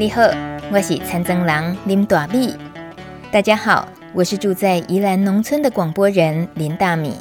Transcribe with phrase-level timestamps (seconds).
[0.00, 0.22] 你好，
[0.72, 2.56] 我是参曾郎林大米。
[3.30, 7.16] 大家好，我是住在宜兰农村的广播人林大米，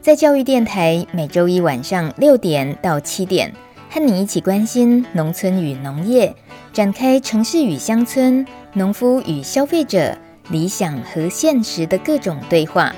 [0.00, 3.52] 在教育电台每周一晚上六点到七点，
[3.88, 6.34] 和你一起关心农村与农业，
[6.72, 10.18] 展开城市与乡村、农夫与消费者、
[10.48, 12.92] 理想和现实的各种对话。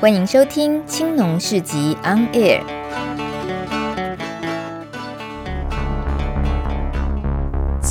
[0.00, 2.60] 欢迎收听《青农市集 On Air》。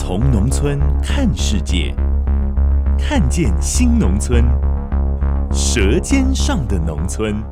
[0.08, 1.94] 从农村看世界，
[2.98, 4.42] 看见新农村，
[5.52, 7.44] 舌尖上的农村。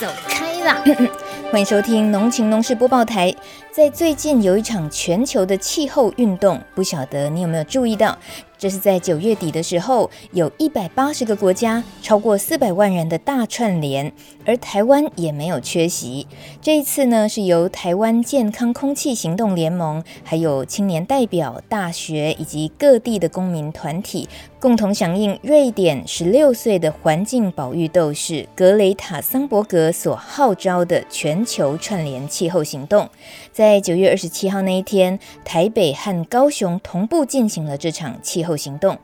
[0.00, 0.82] 走开啦！
[1.52, 3.30] 欢迎收听农情农事播报台。
[3.72, 8.18] 在最近有一场全球的气候运动，不晓得你有没有注意到？
[8.58, 14.12] 这是在九月底的时候，有一百八十个国家，超过四百万人的大串联，
[14.44, 16.28] 而台湾也没有缺席。
[16.60, 24.28] 这一次呢，是由台湾健康空气行动联盟，还有青年代表、大学以及各地的公民团体，
[24.60, 33.08] 共同响应瑞典十六岁的环境保育斗士格雷塔桑伯格所号召的全球串联气候行动。
[33.52, 38.96] 在九月二十七号那一天，台北和高雄同步进行了这场气候行动，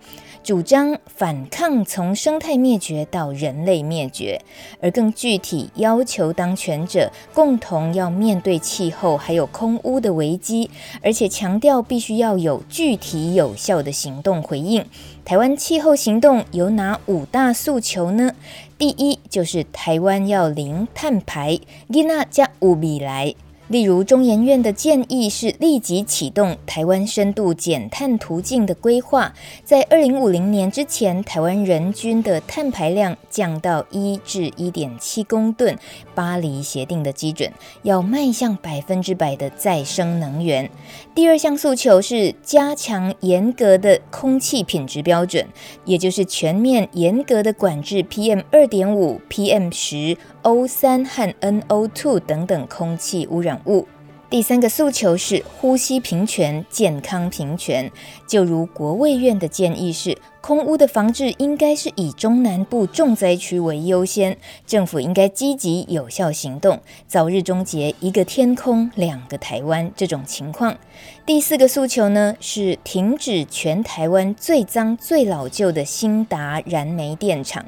[0.42, 4.40] 主张反抗从生态灭绝到人类灭绝，
[4.80, 10.70] 而更具体要求当权者共同要面对气候还有空污的危机，
[11.02, 14.82] 而且强调必须要有具体有效的行动回应。
[15.26, 18.32] 台湾气候行动有哪五大诉求呢？
[18.78, 21.60] 第一就是台湾要零碳排，
[21.90, 23.34] 囡仔加有未来。
[23.68, 35.78] 例如，中研院的建议是立即启动台湾深度减碳途径的规划，在二零五零年之前，台湾人均的碳排量降到一至一点七公吨，
[36.14, 37.52] 巴黎协定的基准，
[37.82, 40.70] 要迈向百分之百的再生能源。
[41.14, 45.46] 第二项诉求是加强严格的空气品质标准，
[45.84, 50.16] 也就是全面严格的管制 PM 二点五、PM 十。
[50.42, 53.86] O 三和 NO2 等等空气污染物。
[54.30, 57.90] 第三个诉求是呼吸平权、健康平权。
[58.26, 70.76] 就如国卫院的建议是，空污的防治应该是以中南部重灾区为优先，政府应该积极有效行动，早日终结一个天空两个台湾这种情况。
[71.24, 77.64] 第四个诉求呢，是停止全台湾最脏最老旧的兴达燃煤电厂。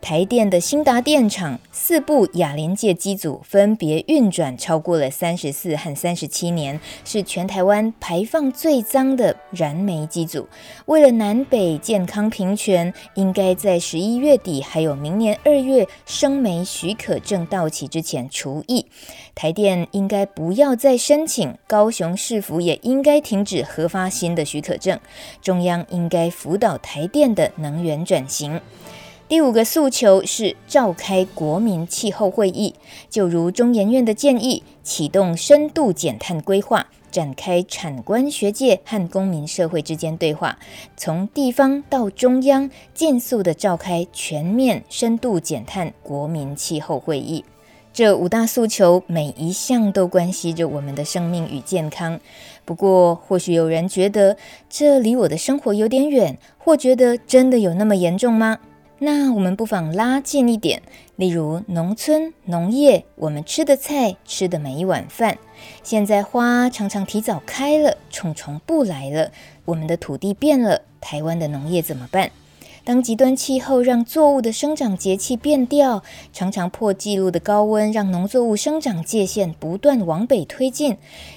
[0.00, 10.48] 台电的兴达电厂四部亚临界机组分别运转超过了三十四和三十七年，是全台湾排放最脏的燃煤机组。
[10.86, 18.86] 为了南北健康平权，应该在十一月底还有明年二月生煤许可证到期之前除役。
[19.34, 24.98] 台电应该不要再申请，高雄市府也应该停止核发新的许可证。
[25.42, 28.60] 中央应该辅导台电的能源转型。
[29.28, 32.74] 第五个诉求是召开国民气候会议，
[33.10, 40.58] 就如中研院的建议，启动深度减碳规划，展开产官学界和公民社会之间对话，
[40.96, 47.44] 从地方到中央，尽速地召开全面深度减碳国民气候会议。
[47.92, 52.18] 这五大诉求每一项都关系着我们的生命与健康。
[52.64, 54.38] 不过，或许有人觉得
[54.70, 58.58] 这离我的生活有点远，或觉得真的有那么严重吗？
[59.00, 60.82] 那我们不妨拉近一点，
[61.14, 65.38] 例如农村农业，我们吃的菜，吃的每一碗饭。
[65.84, 69.30] 现在花常常提早开了，虫虫不来了，
[69.64, 72.32] 我们的土地变了，台湾的农业怎么办？
[72.82, 80.96] 当极端气候让作物的生长节气变调，常常破纪录的高温让农作物生长界限不断往北推进，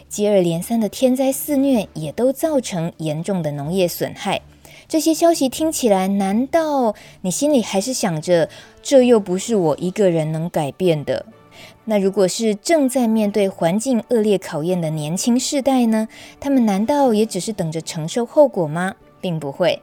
[0.10, 4.42] 接二连三的天灾肆虐也都造成严重的农业损害。
[4.92, 8.50] 这些消息听起来，难道你心里还是想着，
[8.84, 11.26] 这又不是我一个人能改变的？
[11.86, 16.10] 那如果是正在面对环境恶劣考验的年轻世代呢？
[16.42, 18.96] 他们难道也只是等着承受后果吗？
[19.22, 19.80] 并不会。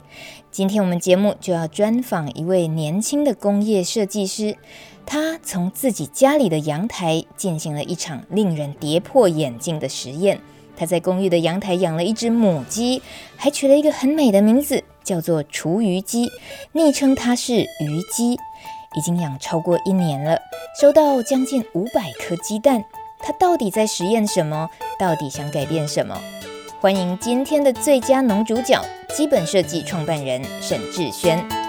[0.50, 4.58] 今天我们节目就要专访一位年轻的工业设计师，
[5.06, 10.38] 他从自己家里的阳台进行了一场令人跌破眼镜的实验。
[10.76, 13.00] 他在公寓的阳台养了一只母鸡，
[13.36, 14.84] 还取了一个很美的名字。
[15.08, 16.28] 叫做厨余鸡，
[16.72, 18.34] 昵称它是鱼鸡，
[18.94, 20.38] 已经养超过一年了，
[20.78, 22.84] 收到将近五百颗鸡蛋。
[23.18, 24.68] 它到底在实验什么？
[24.98, 26.20] 到底想改变什么？
[26.78, 28.84] 欢迎今天的最佳农主角，
[29.16, 31.67] 基本设计创办人沈志轩。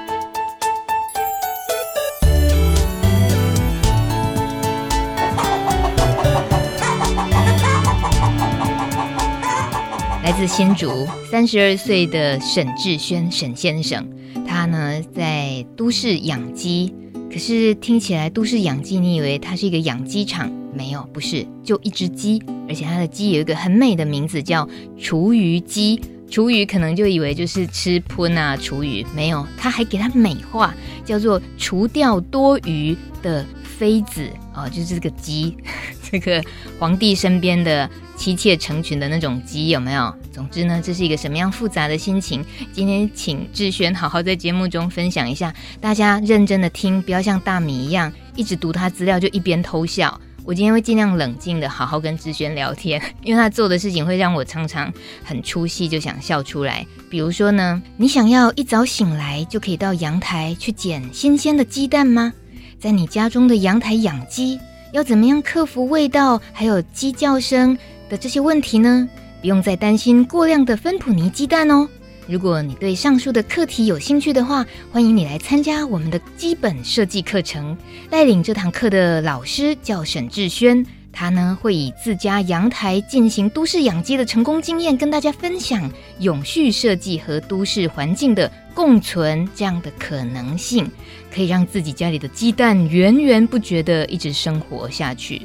[10.30, 14.08] 来自新竹，三十二岁的沈志轩沈先生，
[14.48, 16.94] 他呢在都市养鸡。
[17.34, 20.48] 可是听起来都市养鸡，你以为他是一个养鸡场？
[20.72, 26.00] 没有，不是，就一只鸡，而且他的鸡有一个很美的名字，叫厨余鸡。
[26.30, 35.58] 厨余可能就以为就是吃喷啊，厨余没有，他还给它美化，叫做除掉多余的妃子哦，就是这个鸡，
[36.12, 36.40] 这个
[36.78, 37.90] 皇帝身边的
[38.20, 40.14] 妻妾成群的那种鸡有没有？
[40.30, 42.44] 总之呢，这是一个什么样复杂的心情？
[42.74, 50.20] 今天请志轩好好在节目中分享一下，大家认真的听，不要像大米一样一直读他资料就一边偷笑。
[50.44, 54.92] 我今天会尽量冷静的好好跟志轩聊天， 因为他做的事情会让我常常
[55.24, 56.86] 很出戏，就想笑出来。
[57.10, 62.34] 比如说呢，你想要一早醒来就可以到阳台去捡新鲜的鸡蛋吗？
[62.82, 64.60] 在你家中的阳台养鸡，
[64.92, 67.78] 要怎么样克服味道还有鸡叫声
[68.10, 69.08] 的这些问题呢？
[69.40, 71.88] 不用再担心过量的芬普尼鸡蛋哦。
[72.28, 77.78] 如果你对上述的课题有兴趣的话，欢迎你来参加我们的基本设计课程。
[78.10, 85.90] 带领这堂课的老师叫沈志轩，他呢会以自家阳台进行都市养鸡的成功经验，跟大家分享
[86.20, 90.88] 永续设计和都市环境的共存这样的可能性，
[91.34, 95.42] 可以让自己家里的鸡蛋源源不绝地一直生活下去。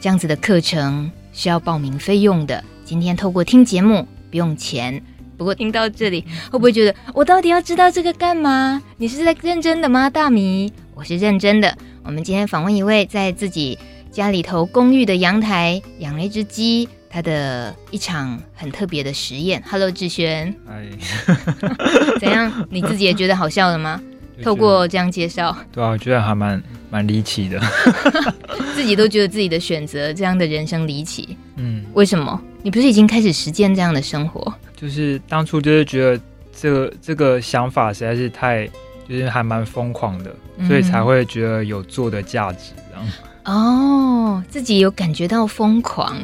[0.00, 2.64] 这样子的课程是要报名费用的。
[2.84, 5.02] 今天透过听节目不用钱。
[5.36, 8.80] 不过听到这里，会不会觉得我到底要知道这个干嘛？
[8.96, 10.72] 你是在认真的吗，大米？
[10.94, 11.76] 我是认真的。
[12.04, 13.76] 我们今天访问一位在自己
[14.12, 19.60] 家里头公寓的阳台养了一只鸡，他的一场很特别的实验。
[19.68, 20.54] Hello，志轩。
[20.68, 20.88] 哎，
[22.20, 22.66] 怎样？
[22.70, 24.00] 你自己也觉得好笑了吗？
[24.42, 27.60] 透过这样介绍，对啊，我觉得还蛮蛮离奇的。
[28.74, 31.36] 自己都觉得自己的选择这样的人生离奇。
[31.56, 32.40] 嗯，为什么？
[32.62, 34.52] 你不是已经开始实践这样的生活？
[34.76, 36.20] 就是当初就是觉得
[36.52, 38.66] 这个这个想法实在是太，
[39.08, 42.72] 就是还蛮疯狂的，嗯、所以才会觉得有做的价值。
[42.90, 43.06] 这样
[43.44, 46.16] 哦，自己有感觉到疯狂，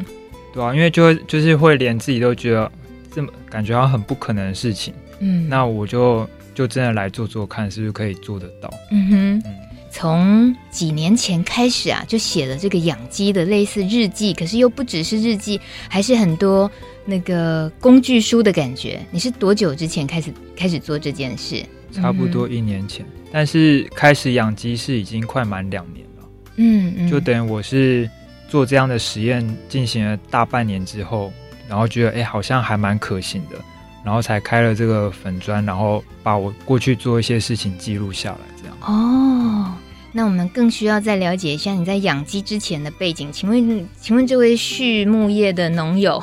[0.53, 2.69] 对啊，因为就会就是会连自己都觉得
[3.13, 8.69] 这么感觉好像很不可能的事情，嗯，那我就就真的来做做看，是不是可以做得到？
[8.91, 9.55] 嗯哼，嗯，
[9.89, 15.59] 从几年前开始啊，就写了这个养鸡的类似日记，可是又不只是日记，
[15.89, 16.69] 还是很多。
[17.03, 21.65] 那个工具书的感觉，你是多久之前开始开始做这件事？
[21.91, 26.29] 差不多一年前，嗯、但是开始养鸡是已经快满两年了。
[26.57, 28.07] 嗯嗯，就等于我是
[28.47, 31.33] 做这样的实验进行了大半年之后，
[31.67, 33.57] 然后觉得哎，好像还蛮可行的，
[34.03, 38.77] 然后才开了这个粉砖，然后把我过去做一些事情记录下来，这样。
[38.81, 39.73] 哦。
[40.13, 43.31] 那我们更需要再了解一下你在养鸡之前的背景。
[43.31, 46.21] 请问，请问这位畜牧业的农友，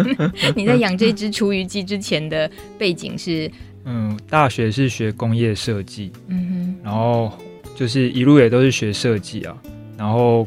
[0.54, 3.50] 你在养这只厨余鸡之前的背景是？
[3.86, 7.32] 嗯，大学是学工业设计，嗯哼，然后
[7.74, 9.56] 就是一路也都是学设计啊，
[9.96, 10.46] 然后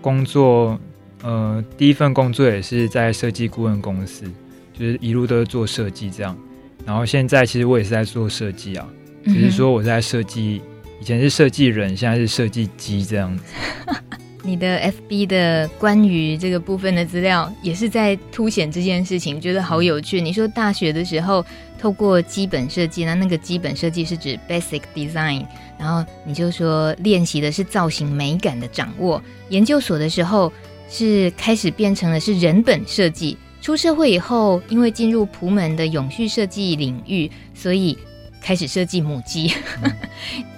[0.00, 0.78] 工作，
[1.24, 4.24] 呃，第一份工作也是在设计顾问公司，
[4.78, 6.36] 就是一路都是做设计这样。
[6.86, 8.88] 然后现在其实我也是在做设计啊，
[9.24, 10.62] 只是说我在设计。
[11.00, 13.44] 以前是设计人，现在是设计机这样子。
[14.42, 20.20] 你的 FB 的关于这个部分的资料也是在凸显这件事情，觉得好有趣。
[20.20, 21.46] 你说大学的时候
[21.78, 25.46] 透过基本设计，那那个基本设计是指 basic design，
[25.78, 29.22] 然后你就说练习的是造型美感的掌握。
[29.50, 30.52] 研究所的时候
[30.90, 33.38] 是开始变成了是人本设计。
[33.60, 37.96] 出社会以后，因为进入朴门的永续设计领域，所以。
[38.40, 39.52] 开始设计母鸡，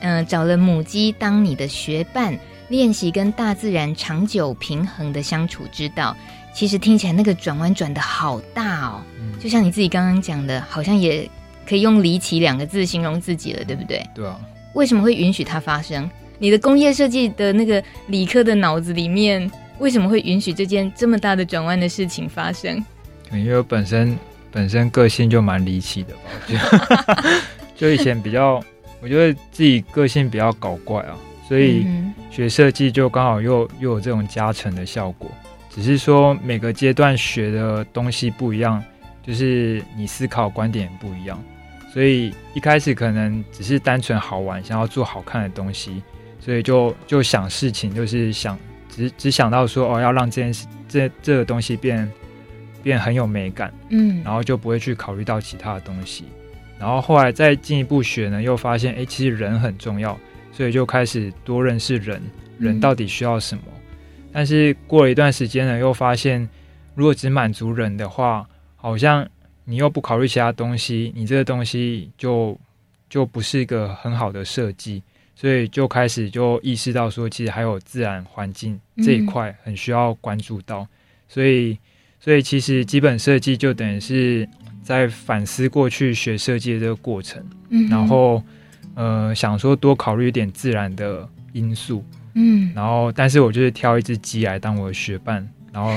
[0.01, 2.39] 嗯、呃，找了母鸡当你的学伴，
[2.69, 6.15] 练习跟大自然长久平衡的相处之道。
[6.55, 11.29] 其实听起来那个转弯转的好大哦，嗯、就像你自己刚刚讲的，好像也
[11.67, 14.07] 可以用离奇两个字形容自己了，对不对？
[14.15, 14.39] 对啊。
[14.75, 16.09] 为什么会允许它发生？
[16.39, 22.83] 你的工业设计的那个理科的脑子里面，为什么会允许这件这么大的转弯的事情发生？
[23.33, 24.17] 因为我本身
[24.53, 27.41] 本身个性就蛮离奇的吧，我觉得。
[27.75, 28.63] 就以前比较，
[29.01, 31.17] 我觉得自己个性比较搞怪啊，
[31.49, 31.87] 所以
[32.31, 35.31] 学设计就刚好又又有这种加成的效果。
[35.71, 38.85] 只是说每个阶段学的东西不一样，
[39.27, 41.43] 就是你思考观点不一样。
[41.91, 46.03] 所以一开始可能只是单纯好玩，想要做好看的东西，
[46.39, 48.59] 所以就就想事情，就是想
[48.91, 52.11] 只只想到说哦，要让这件事这这个东西变
[52.83, 56.25] 变很有美感，嗯，然后就不会去考虑到其他的东西。
[56.79, 60.19] 然后后来再进一步学呢，又发现哎，其实人很重要，
[60.51, 62.23] 所以就开始多认识人，
[62.59, 63.63] 人到底需要什么。
[63.67, 66.49] 嗯、但是过了一段时间呢，又发现
[66.95, 69.29] 如果只满足人的话，好像
[69.65, 72.59] 你又不考虑其他东西，你这个东西就
[73.11, 75.03] 就不是一个很好的设计，
[75.41, 80.89] 所以就开始就意识到说，其实还有自然环境这一块很需要关注到，嗯、
[81.29, 81.79] 所以
[82.21, 84.47] 所以其实基本设计就等于是
[84.83, 88.45] 在反思过去学设计的这个过程，嗯、然后
[88.95, 92.05] 呃想说多考虑一点自然的因素，
[92.35, 95.91] 嗯，然后但是我就是挑一只鸡来当我的学伴，然后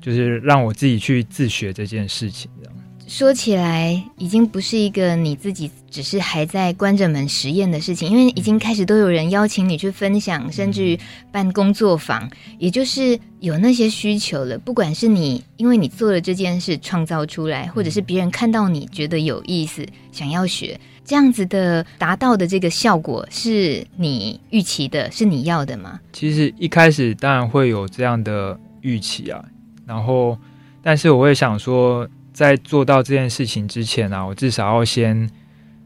[0.00, 2.74] 就是让我自己去自学这件事情，这样。
[3.12, 10.98] 说起来，已经不是一个你自己只是还在关着门实验的事情，因为已经开始都有人邀请你去分享，甚至于
[11.30, 12.26] 办工作坊，
[12.58, 14.58] 也就是有那些需求了。
[14.58, 26.00] 不管是你因为你做了这件事创造出来，或者是别人看到你觉得有意思，想要学，这样子的达到的这个效果，是你预期的，是你要的吗？
[26.14, 29.44] 其实一开始当然会有这样的预期啊，
[29.84, 30.38] 然后，
[30.82, 32.08] 但是我会想说。
[32.32, 35.28] 在做到这件事情之前啊，我至少要先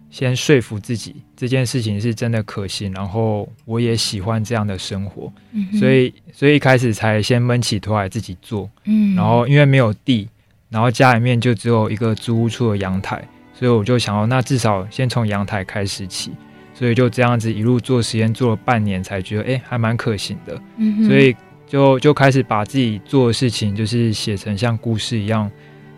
[0.08, 10.28] 先说服自己这件事情是真的可行，然后我也喜欢这样的生活，嗯、所以所以一开始才先闷起头来自己做，嗯，然后因为没有地，
[10.70, 13.22] 然后家里面就只有一个租屋处的阳台，
[13.52, 16.30] 所以我就想要那至少先从阳台开始起，
[16.72, 21.34] 所以就这样子一路做实验做了半年，才觉得哎还蛮可行的，嗯，所以
[21.66, 25.50] 就就开始把自己做的事情就是写成像故事一样。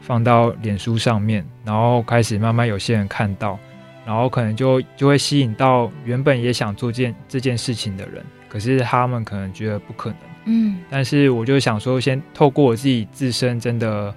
[0.09, 3.59] 放到脸书上面，然后开始慢慢有些人看到，
[4.07, 14.15] 然后可能就就会吸引到原本也想做件这件事情的人，可是他们可能觉得不可能，嗯，但是我就想说，先透过我自己自身真的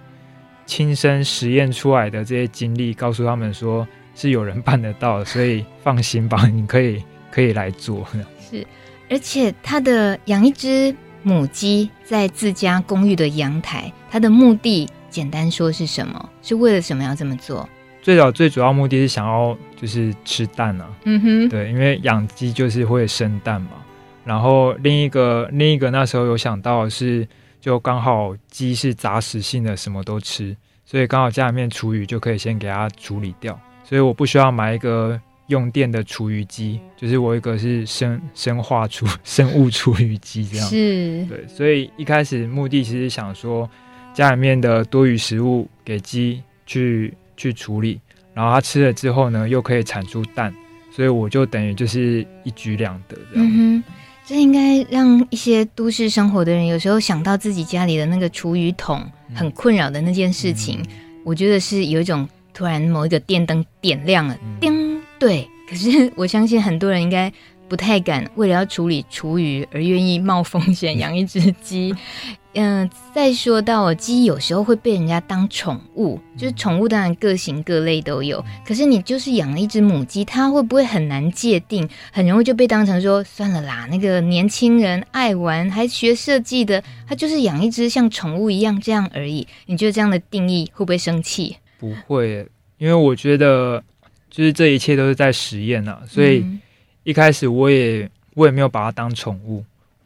[0.65, 8.07] 亲身实验出来的这些经历，告诉他们说是有人 办得到的，所以放心吧，你可以可以来做。
[8.49, 8.65] 是，
[9.09, 14.87] 而且他的养一只母鸡在自家公寓的阳台，他的目的。
[15.11, 16.29] 简单说是什么？
[16.41, 17.67] 是为了什么要这么做？
[18.01, 23.71] 最早最主要目的是想要就是吃蛋啊，嗯哼，对，因为养鸡就是会生蛋嘛。
[24.25, 27.27] 然后另一个另一个那时候有想到的是，
[27.59, 43.69] 就刚好鸡是杂食性的，什么都吃，所以刚好家里面厨余就可以先给它处理掉，所以我不需要买一个用电的厨余机，就是我一个是生生化厨生物厨余机这样，是，对，所以一开始目的其实想说。
[44.13, 47.99] 家里面的多余食物给鸡去去处理，
[48.33, 50.53] 然后它吃了之后呢，又可以产出蛋，
[50.95, 53.47] 所以我就等于就是一举两得这样。
[53.47, 53.83] 嗯哼，
[54.25, 59.03] 这应该让一些都市生活的人有时候想到自己家里的那个厨余桶
[59.33, 60.87] 很困扰的那件事情，嗯、
[61.23, 65.47] 我觉得是有一种突然某一个电灯点亮了，嗯、叮，对。
[65.69, 67.31] 可是我相信很多人应该
[67.71, 71.95] 不太敢为了要处理厨余而愿意冒风险 养一只鸡。
[72.53, 78.43] 嗯，再说到鸡，有时候会被人家当宠物，就是宠物当然各型各类都有。
[78.67, 81.87] 可是你就是养了一只母鸡，它会不会很难界定？
[82.11, 89.47] 很容易就被当成说算了啦，那个年轻人爱玩还学设计的，他就是养一只像宠物一样这样而已。
[89.65, 91.55] 你觉得这样的定义会不会生气？
[91.79, 92.45] 不会，
[92.77, 93.81] 因为我觉得
[94.29, 96.45] 就是这一切都是在实验啊，所以
[97.03, 99.63] 一开始我也我也没有把它当宠物。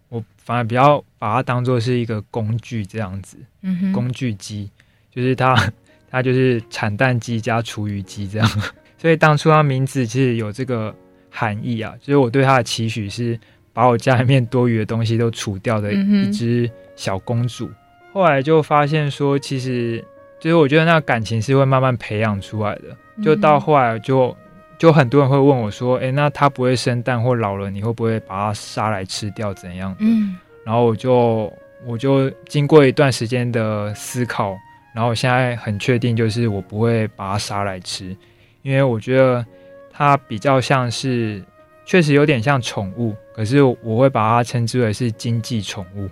[0.09, 4.69] 我反而比较把它当做是一个工具这样子，嗯、工具机
[5.13, 5.55] 就是它，
[6.09, 8.47] 它就是产蛋机加厨余机这样。
[8.97, 10.95] 所以当初它名字其实有这个
[11.29, 13.37] 含义啊，就是我对它的期许是
[13.73, 17.69] 把我家里面多余的东西都除掉的一只小公主。
[18.13, 20.01] 后来就发现说，其实
[20.39, 24.35] 就是我觉得那个感情是会慢慢培养出来的，就到后来就。
[24.77, 29.53] 就很多人会问我说：“诶，那它不会生蛋或老了，你会不会把它杀来吃掉？
[29.53, 31.51] 怎样？”嗯，然后我就
[31.85, 34.57] 我就经过一段时间的思考，
[34.93, 38.15] 然后我现在很确定，就是我不会把它杀来吃，
[38.63, 39.45] 因为我觉得
[39.91, 41.41] 它比较像是，
[41.85, 46.09] 确实有点像宠物，可是我会把它称之为是经济宠物。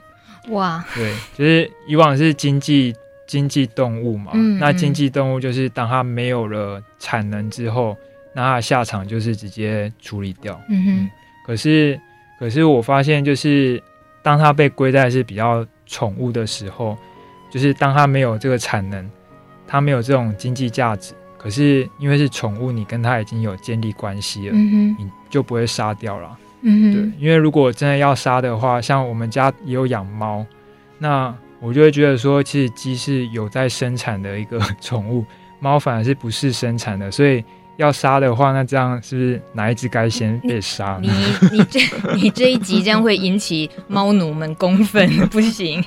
[0.54, 2.96] 哇，对，就是以往是经济
[3.28, 7.98] 经济动物嘛，嗯嗯，那经济动物就是当它没有了产能之后。
[8.34, 10.60] 那它的下场就是直接处理掉。
[10.70, 11.10] 嗯哼。
[11.46, 12.00] 可是，
[12.40, 13.82] 可是我发现，就是
[14.22, 16.98] 当它被归在是比较宠物的时候，
[17.52, 19.12] 就是当它没有这个产能，
[19.68, 21.14] 它没有这种经济价值。
[21.38, 25.04] 可是因为是宠物，你跟它已经有建立关系了，嗯哼。
[25.04, 26.40] 你就不会杀掉了。
[26.62, 26.94] 嗯哼。
[26.94, 30.46] 对，因为如果真的要杀的话，像我们家也有养猫，
[30.98, 35.26] 那我就会觉得说，其实鸡是有在生产的一个 宠物，
[35.60, 37.44] 猫反而是不是生产的，所以。
[37.78, 41.00] 要杀的话，那这样是不是哪一只该先被杀？
[41.02, 41.10] 你
[41.52, 41.80] 你这
[42.16, 45.84] 你这一集这样会引起猫奴们公愤， 不行。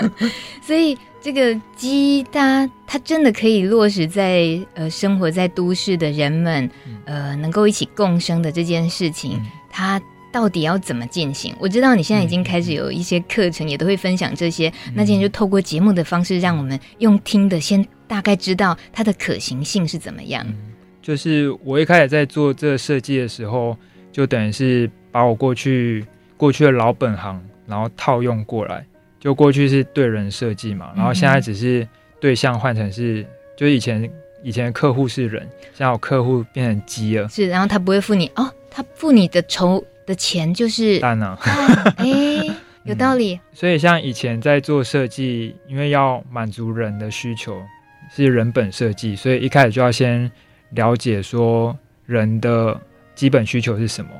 [0.62, 10.00] 所以这个鸡，它它真的可以落实在呃生活在都市的人们，嗯、呃，能够一起共生的这件事情，嗯、它
[10.32, 11.54] 到底要怎么进行？
[11.58, 14.68] 我知道你现在已经开始有一些课程，也都会分享这些。
[14.86, 20.44] 嗯、那今天就透过节目的方式，让我们用听的先大概知道它的可行性是怎么样。
[20.46, 20.54] 嗯、
[21.06, 23.76] 就是我一开始在做这个设计的时候，
[24.10, 26.04] 就等于是把我过去
[26.36, 28.84] 过去的老本行，然后套用过来。
[29.20, 31.86] 就过去是对人设计嘛，然后现在只是
[32.18, 34.10] 对象换成是，嗯、就是以前
[34.42, 37.28] 以前客户是人，现在我客户变成鸡了。
[37.28, 41.38] 是，然后他不会付你哦，他付你的酬的钱就是蛋啊。
[41.98, 42.04] 哎、
[42.42, 43.40] 欸，有道理、嗯。
[43.52, 47.62] 所以像以前在做设计，因为要满足人的需求，
[48.12, 50.28] 是人本设计，所以一开始就要先
[50.76, 52.80] 了解说人的
[53.16, 54.10] 基本需求是什么。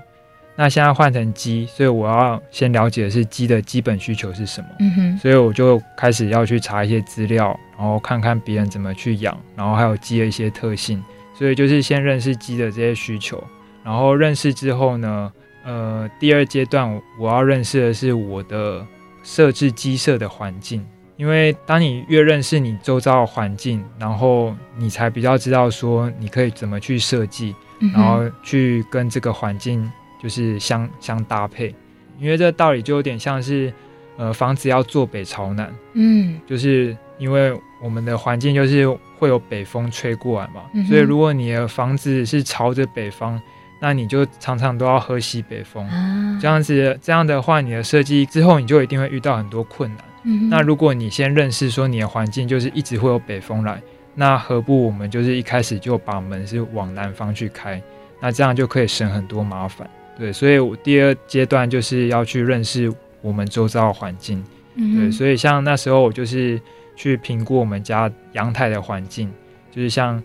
[0.57, 4.69] 那现在换成鸡，所以我要先了解的是鸡的基本需求是什么。
[4.81, 7.49] 嗯哼，所以我就开始要去查一些资料，
[7.79, 11.01] 然后看看别人怎么去养，然后还有鸡的一些特性。
[11.35, 13.45] 所以就是先认识鸡的这些需求，
[13.85, 15.31] 然后认识之后呢，
[15.63, 18.83] 呃，第二阶段我要认识的是我的
[19.23, 20.83] 设置鸡舍的环境，
[21.17, 27.55] 因为当你越认识你周遭的环境，然后你才比较知道说你可以怎么去设计，
[27.93, 29.91] 然后去跟这个环境。
[30.19, 31.73] 就是相相搭配，
[32.19, 33.73] 因为这个道理就有点像是，
[34.17, 43.41] 呃，房子要坐北朝南，嗯，就是因为我们的环境就是会有北风吹过来嘛，嗯、所以如果你的房子是朝着北方，
[43.79, 50.05] 那你就常常都要喝西北风，啊、这样子这样的话，你的设计之后你就一定会遇到很多困难。
[50.29, 53.81] 嗯、那如果你先认识说你的环境就是一直会有北风来，
[54.15, 57.81] 那何不我们就是一开始就把门是往南方去开，
[58.21, 59.89] 那这样就可以省很多麻烦。
[60.19, 62.93] 对，所以我第二阶段就是要去认识
[63.23, 64.43] 我们周遭的环境。
[64.75, 66.61] 嗯，对，所以像那时候我就是
[66.97, 69.31] 去评估我们家阳台的环境，
[69.71, 70.23] 就是像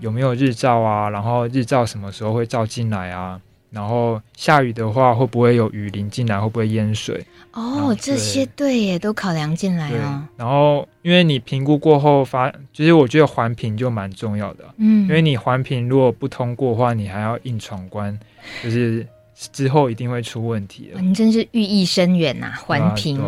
[0.00, 7.24] 有没有日照啊，然后日照什么时候会照进来啊，然后下雨的话会不会有雨淋进来，会不会淹水？
[7.52, 10.22] 哦，这些对耶，都考量进来哦。
[10.36, 14.64] 然后因为你评估过后发，就是我觉得环评就蛮重要的。
[14.76, 18.18] 嗯，因为你环评如果不通过的话，你还要硬闯关，
[18.62, 19.06] 就是。
[19.52, 21.00] 之后一定会出问题了。
[21.00, 23.22] 你真是寓意深远呐，环评。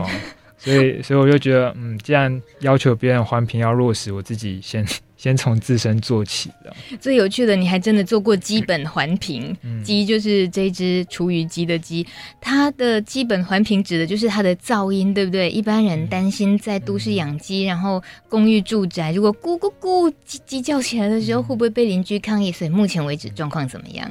[0.58, 4.84] 所以，所以我就觉得，嗯，既然要求别人环评要落实，我自己先
[5.20, 6.50] 先从自身做起。
[6.98, 9.54] 最有趣的，你还真的做过基本环评。
[9.84, 12.06] 鸡、嗯、就是这只厨余鸡的鸡，
[12.40, 15.50] 它的基本环评指的就是它的噪音，对不对？
[15.50, 22.50] 一般人担心在都市养鸡，嗯、然后公寓住宅，如果咕咕咕鸡鸡叫起来的时候，会不会被邻居抗议？
[22.50, 24.10] 所以目前为止状况怎么样？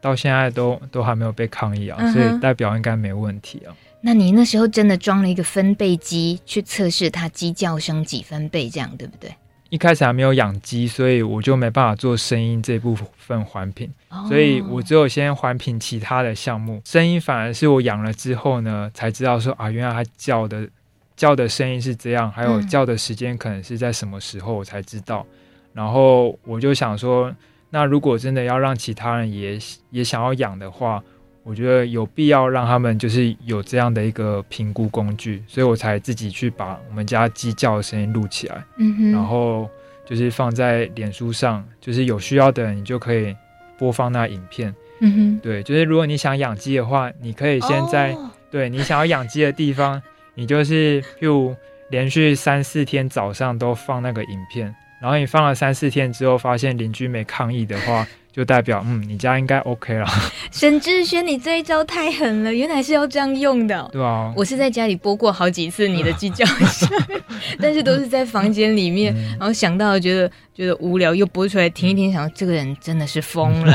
[0.00, 3.74] 到现在都都还没有被抗议啊，嗯、所以代表应该没问题啊。
[4.00, 9.34] 那你那时候真的装了一个分贝机去测试它鸡叫声几分贝，这样对不对？
[9.76, 16.80] 一开始还没有养鸡，所以我就没办法做声音这部分环评，哦、所以我只有先环评其他的项目。
[16.86, 20.66] 声音反而是我养了之后呢，才知道说啊，原来它叫的
[21.14, 25.26] 叫的声音是这样，还有叫的时间可能是在什么时候，我才知道。
[25.30, 25.36] 嗯、
[25.74, 27.30] 然后我就想说。
[27.68, 29.58] 那如果真的要让其他人也
[29.90, 31.02] 也想要养的话，
[31.46, 39.70] 我觉得有必要让他们就是有这样的一个评估工具，所以我才自己去把我们家鸡叫的声音录起来，嗯哼，然后
[40.04, 43.32] 就是放在脸书上，就是有需要的人你就可以
[43.78, 50.02] 播放那影片，嗯哼，对，就是如果你想养鸡的话，你可以先在、哦、对你想要养鸡的地方，
[50.34, 51.54] 你就是譬如
[51.90, 54.74] 连续三四天早上都放那个影片。
[54.98, 58.04] 然后你放了三四天之后，发现邻居没抗议的话，
[58.36, 60.06] 就代表嗯，你家应该 OK 了。
[60.52, 63.88] 沈志轩，你这一招太狠了，原来是要这样用的。
[63.90, 66.86] 对啊，我是在家里播过好几次你的鸡叫声，
[67.58, 73.74] 但是都是在房间里面，然后想到觉得觉得无聊，又播出来听一听，想到这个人真的是疯了。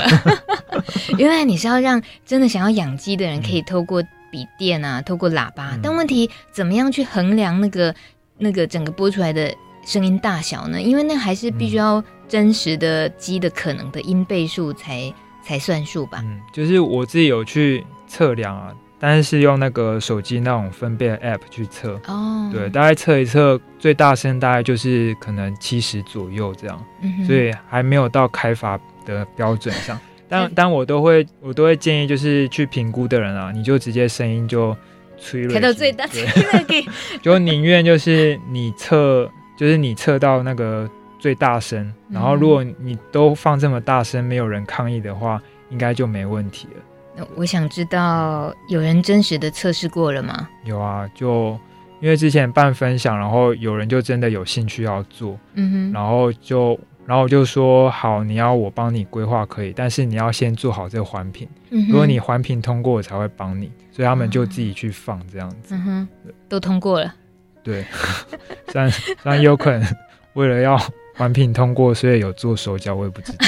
[1.17, 7.95] 原来你是要让真的想要养鸡的人可以透过笔电啊，透过喇叭，但问题怎么样去衡量那个
[8.37, 9.51] 那个整个播出来的？
[9.83, 10.79] 声音大小呢？
[10.79, 15.13] 因为那还是必须要真实的鸡的可能的音倍数才、嗯、
[15.43, 16.21] 才算数吧。
[16.23, 21.99] 嗯，就是我自己有去测量啊，但是是用那个手机那种分贝的 App 去测。
[22.07, 29.99] 哦，对，大概测一测，最大声大概就是可能七十左右这样，嗯、所以还没有到开发的标准上。
[30.29, 34.73] 但但我都会我都会建议，就是去评估的人啊，你就直接声音就
[35.19, 36.85] 吹了，开到最大，对
[37.21, 39.29] 就宁愿就是你测。
[39.57, 40.89] 就是你测到那个
[41.21, 46.81] 最大声，然后如果你都放这么大声，没有人抗议的话，应该就没问题了。
[47.15, 50.49] 那我想知道，有人真实的测试过了吗？
[50.65, 51.59] 有啊，就
[51.99, 61.47] 因为之前办分享，然后有人就真的有兴趣要做，嗯哼，然后就然后我就说好，你要我帮你规划可以，但是你要先做好这个环评，
[61.87, 66.07] 如果你环评通过，我才会帮你，所以他们就自己去放这样子，嗯哼，
[66.49, 67.13] 都通过了，
[67.61, 67.85] 对，
[68.71, 69.95] 虽然虽然有可能
[70.33, 70.75] 为了要。
[71.21, 73.45] 环评通过，所以有做手脚，我也不知道。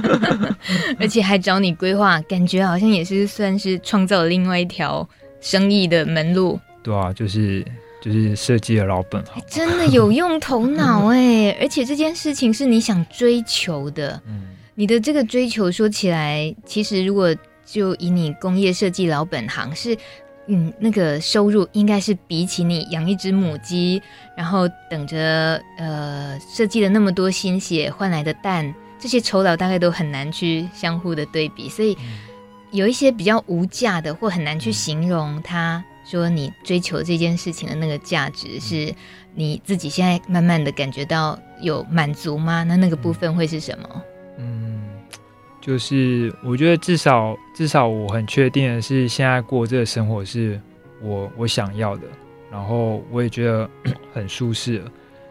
[1.00, 5.08] 而且还找你规划，感觉好像也是算是创造了另外一条
[5.40, 6.60] 生意的门路。
[6.82, 7.64] 对啊，就是
[8.02, 11.56] 就是设计的老本行，真的有用头脑哎！
[11.58, 14.42] 而且这件事情是你想追求的，嗯，
[14.74, 17.34] 你的这个追求说起来，其实如果
[17.64, 19.96] 就以你工业设计老本行是。
[20.48, 24.00] 嗯，那个收入应该是比起你养一只母鸡，
[24.36, 31.96] 然后等着呃设计了那么多心血换来的蛋，这些酬劳大概都很难去相互的对比，所以
[32.70, 35.42] 有一些比较无价的或很难去形容。
[35.42, 38.94] 他说你追求这件事情的那个价值，是
[39.34, 42.62] 你自己现在慢慢的感觉到有满足吗？
[42.62, 44.02] 那那个部分会是什么？
[45.66, 50.60] 就是我觉得至少至少我很确定的是，现在过这个生活是
[51.02, 52.02] 我我想要的，
[52.52, 53.68] 然后我也觉得
[54.14, 54.80] 很舒适。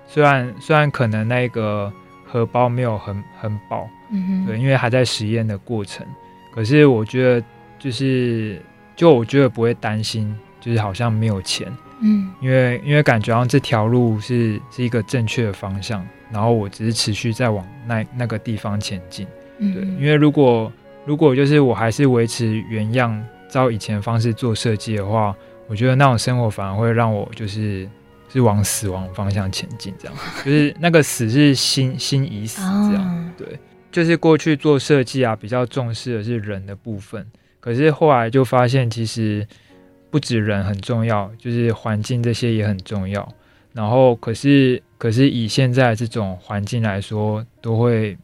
[0.05, 1.89] 虽然虽然可能那个
[2.25, 6.05] 荷包没有很很饱，嗯哼，对，因为还在实验的过程。
[6.53, 7.45] 可是我觉得
[7.79, 8.61] 就是
[8.93, 11.71] 就我觉得不会担心，就是好像没有钱，
[12.01, 19.25] 嗯，因为因为感觉上这条路是是一个正确的方向，然后我只是持续在往那那个地方前进。
[19.57, 20.71] 对，因为如果
[21.05, 25.35] 如果就是我还是维持原样，照以前的方式做设计的话，
[25.67, 27.87] 我觉得那种生活反而会让我就是
[28.27, 33.33] 是往死亡方向前进，这样， 就是那个死是心心已死这样。
[33.37, 33.47] 对，
[33.91, 37.25] 就是过去做设计啊，比较重视的是人的部分，
[37.59, 39.47] 可是后来就发现其实
[40.09, 43.27] 不止人很重要，就是环境这些也很重要。
[43.73, 48.17] 然后可是可是以现在这种环境来说，都会。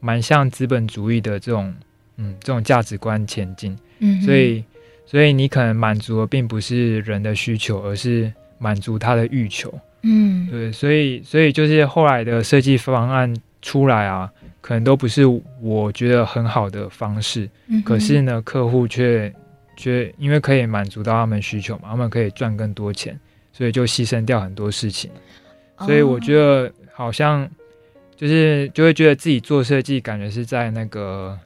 [0.00, 1.74] 蛮像资本主义的这种，
[2.16, 4.64] 嗯，这种价值观前进，嗯，所以，
[5.06, 15.24] 所以你可能满足的并不是人的需求，而是满足他的欲求，嗯，对，所以，所以就是后来的设计方案出来啊，可能都不是
[15.60, 19.32] 我觉得很好的方式，嗯，可是呢，客户却
[19.76, 23.18] 却因为可以满足到他们需求嘛，他们可以赚更多钱，
[23.52, 25.10] 所以就牺牲掉很多事情，
[25.80, 27.46] 所以我觉得好像。
[28.20, 31.38] 就是就会觉得自己做设计，感觉是在那个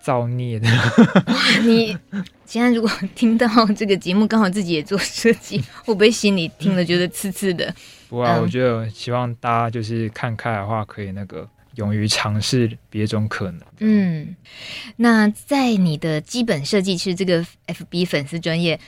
[0.00, 0.68] 造孽的。
[1.66, 1.98] 你
[2.46, 7.74] 现在如果听到这个节目，刚好自己也做设计， 会不会心里听了觉得刺刺的？
[8.08, 13.60] 不啊，我觉得希望大家就是看开的话，可以那个勇于尝试别种可能。
[13.80, 14.36] 嗯，
[14.98, 18.78] 那在你的基本设计师这个 FB 粉丝专页。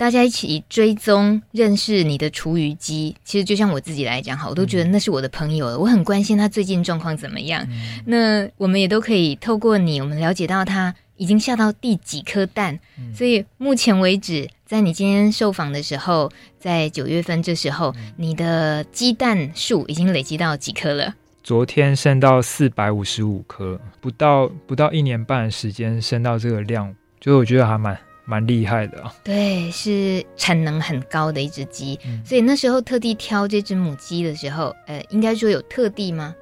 [0.00, 5.78] 大家一起追踪认识你的厨余机，其实就像我自己来讲，哈，我都觉得那是我的朋友了。
[5.78, 7.62] 我很关心他最近状况怎么样。
[7.68, 8.00] 嗯。
[8.06, 12.80] 那我们也都可以透过你，我们了解到他已经下到第几颗蛋。
[12.98, 13.14] 嗯。
[13.14, 18.14] 所以目前为止，在你今天受访的时候，在九月份这时候，嗯。
[18.16, 21.14] 你的鸡蛋数已经累积到几颗了？
[21.44, 28.00] 昨天升到四百五十五颗，不到不到一年半的时间升到这个量，就我觉得还蛮。
[28.30, 29.02] 蛮厉害的。
[29.02, 36.32] 啊，对，是产能很高的一只鸡，嗯，所以那时候特地挑这只母鸡的时候，呃，应该说有特地吗？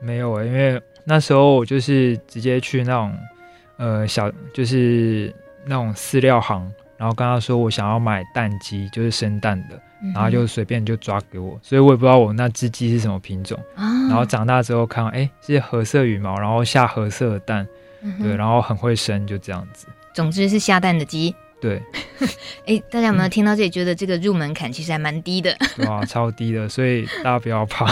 [0.00, 3.14] 没有啊，因为那时候我就是直接去那种，
[3.76, 5.34] 呃，小就是
[5.66, 9.78] 那种饲料行，然后跟他说我想要买蛋鸡，就是生蛋的，
[10.14, 17.66] 然后就随便就抓给我，所以我也不知道我那只鸡是什么品种，啊，然后长大之后看，哎，是褐色羽毛，然后下褐色的蛋，
[18.02, 19.86] 嗯，对，然后很会生，就这样子。
[20.14, 21.34] 总之是下蛋的鸡。
[21.60, 21.82] 对，
[22.66, 25.56] 哎，大家有没有听到这里觉得这个入门槛其实还蛮低的？
[25.86, 27.86] 哇，超低的，所以大家不要怕。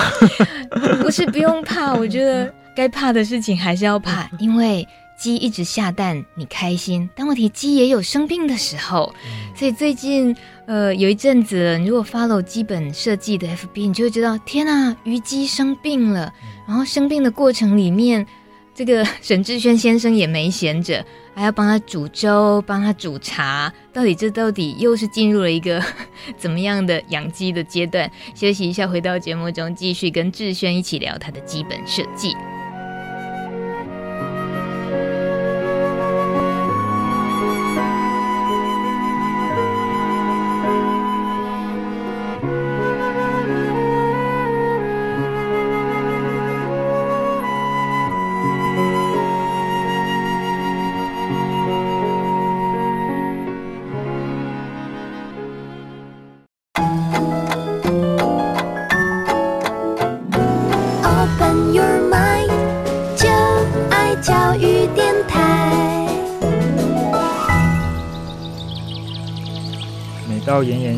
[1.02, 4.86] 不是不用怕，我觉得该怕的事情还是要怕，因为
[5.18, 7.08] 鸡一直下蛋，你开心。
[7.14, 16.30] 但问题鸡也有生病的时候，嗯、所以最近呃有一阵子，你如果 follow 基本设计的 FB，你就会知道，天啊，鱼鸡生病了。
[16.68, 18.26] 然后生病的过程里面，
[18.74, 21.04] 这个 沈志轩先生也没闲着。
[21.34, 25.82] 还要帮他煮粥，帮他煮茶，到底这到底又是进入了一个
[26.36, 28.10] 怎么样的养鸡的阶段？
[28.34, 32.36] 休息一下，回到节目中继续跟志轩一起聊他的基本设计。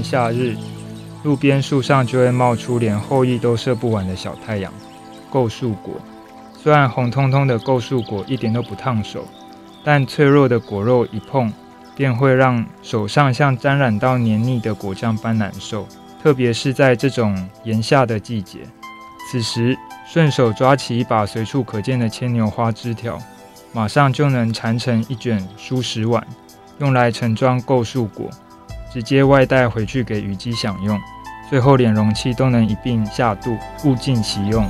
[0.04, 0.54] 夏日，
[1.22, 4.70] 路边树上就会冒出连后羿都射不完的小太阳——
[5.32, 5.94] 构树果。
[6.62, 9.26] 虽然红彤彤的构树果一点都不烫手，
[9.82, 11.50] 但脆弱的果肉一碰，
[11.96, 15.88] 便会让手上像沾染到黏腻的果酱般难受。
[16.22, 18.60] 特别是在这种炎夏的季节，
[19.30, 23.18] 此时顺手抓起一把随处可见的牵牛花枝条，
[23.72, 26.26] 马上就能缠成一卷舒食碗，
[26.78, 28.30] 用来盛装构树果，
[28.94, 30.96] 直接外带回去给虞姬享用。
[31.50, 34.64] 最后连容器都能一并下肚，物尽其用。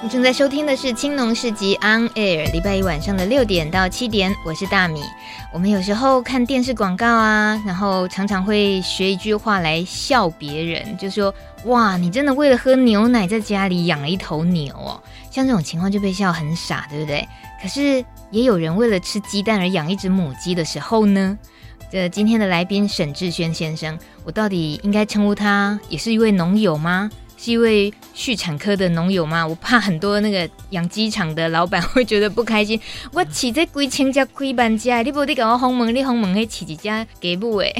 [0.00, 5.02] 你正在收听的是《青农市集 On Air》，礼拜一晚上的六点到七点，我是大米。
[5.52, 11.34] 我们有时候看电视广告啊，然后常常会学一句话来笑别人，就说
[11.66, 17.26] ：“哇，你真的为了喝牛奶在家里养了一头牛哦。”像这种情况就被笑很傻，对不对？
[17.60, 21.38] 可是也有人为了吃鸡蛋而养一只母鸡的时候呢。
[21.92, 27.10] 这今天的来宾沈志轩先生，我到底应该称呼他也是一位农友吗？
[27.36, 29.46] 是一位畜产科的农友吗？
[29.46, 32.80] 我怕很多那个养鸡场的老板会觉得不开心。
[33.12, 37.56] 我饲这几千只亏半家，你不得给我轰门，你轰门会饲几家给不？
[37.58, 37.70] 哎，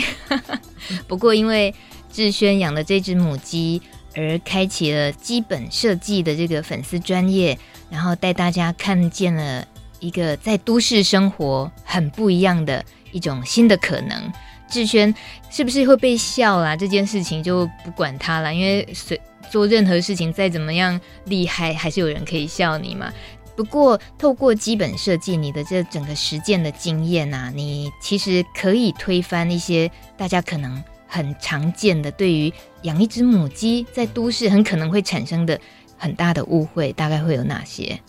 [1.08, 1.74] 不过因为
[2.12, 3.80] 志轩养的这只母鸡，
[4.14, 7.56] 而开启了基本设计的这个粉丝专业，
[7.88, 9.66] 然后带大家看见了
[10.02, 14.30] 一个在都市生活很不一样的一种新的可能。
[14.68, 15.14] 志轩
[15.50, 16.76] 是不是会被笑啦？
[16.76, 19.18] 这件事情就不管他了，因为随。
[19.50, 23.12] 做任何事情再怎么样厉害，还是有人可以笑你嘛。
[23.54, 32.50] 不过透过基本设计，你的这整个实践的经验啊，你其实可以推翻一些大家可能很常见的对于
[32.82, 35.60] 养一只母鸡在都市很可能会产生的
[35.98, 36.90] 很大的误会。
[36.94, 38.00] 大概会有哪些？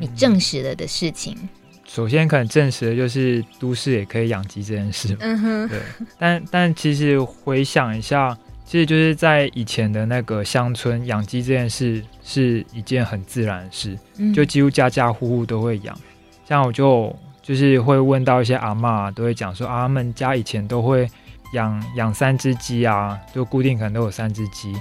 [0.00, 1.36] 你证实了的事情？
[1.40, 1.48] 嗯，
[1.86, 5.16] 首先可能证实的就是都市也可以养鸡这件事。
[5.20, 5.80] 嗯哼，对。
[6.18, 8.36] 但但其实回想一下。
[8.70, 15.98] 其实就是在以前的那个乡村，养鸡这件事是一件很自然的事，嗯、就几乎家家户户都会养。
[16.46, 21.08] 像我就就是会问到一些阿妈，都会讲说啊，他们家以前都会
[21.54, 24.76] 养养三只鸡啊，就固定可能都有三只鸡，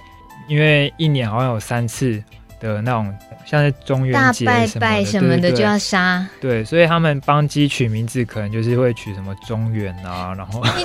[0.49, 2.21] 因为一年好像有三次。
[2.59, 3.13] 的那种，
[3.45, 10.83] 像是中元节大拜拜什么的就要杀，对，所以他们帮鸡取名字，可能就是会取什么中元啊，然后你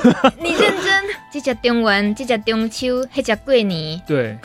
[0.49, 4.37] 你认真，这只中元，这只中秋，那只过年， 对，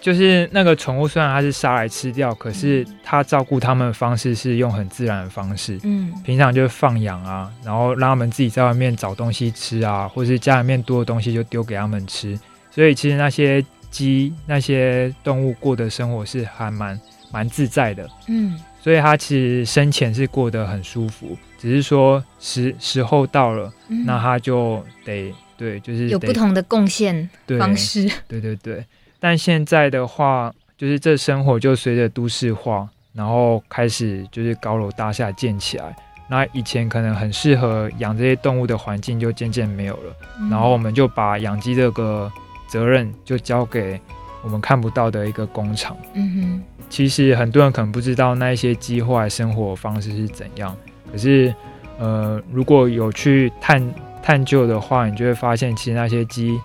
[0.00, 12.38] 就是那个宠物虽然它是杀来吃掉，可是它照顾它们的方式是用很自然的方式，嗯，平常就是放养啊，然后让他们自己在外面找东西吃啊，或是家里面多的东西就丢给他们吃，
[12.70, 13.64] 所以其实那些。
[13.92, 16.98] 鸡那些动物过的生活是还蛮
[17.30, 27.28] 蛮自在的，嗯，所以它其实生前是过得很舒服，只是说时时候到了，嗯、那它就得对，就是有不同的贡献
[27.58, 28.84] 方式，对，对对对。
[29.20, 35.94] 但现在的话，就是这生活就随着都市化，然后开始就是高楼大厦建起来，
[36.28, 42.32] 那以前可能很适合养这些动物的环境就渐渐没有了，嗯、然后我们就把养鸡这个。
[42.72, 44.00] 责任就交给
[44.42, 45.94] 我们看不到的一个工厂。
[46.14, 50.74] 嗯哼，其实很多人可能不知道那一些鸡后来生活方式是怎样。
[51.12, 51.54] 可是，
[51.98, 56.58] 呃，如果有去探探究的话，你就会发现，其实那些鸡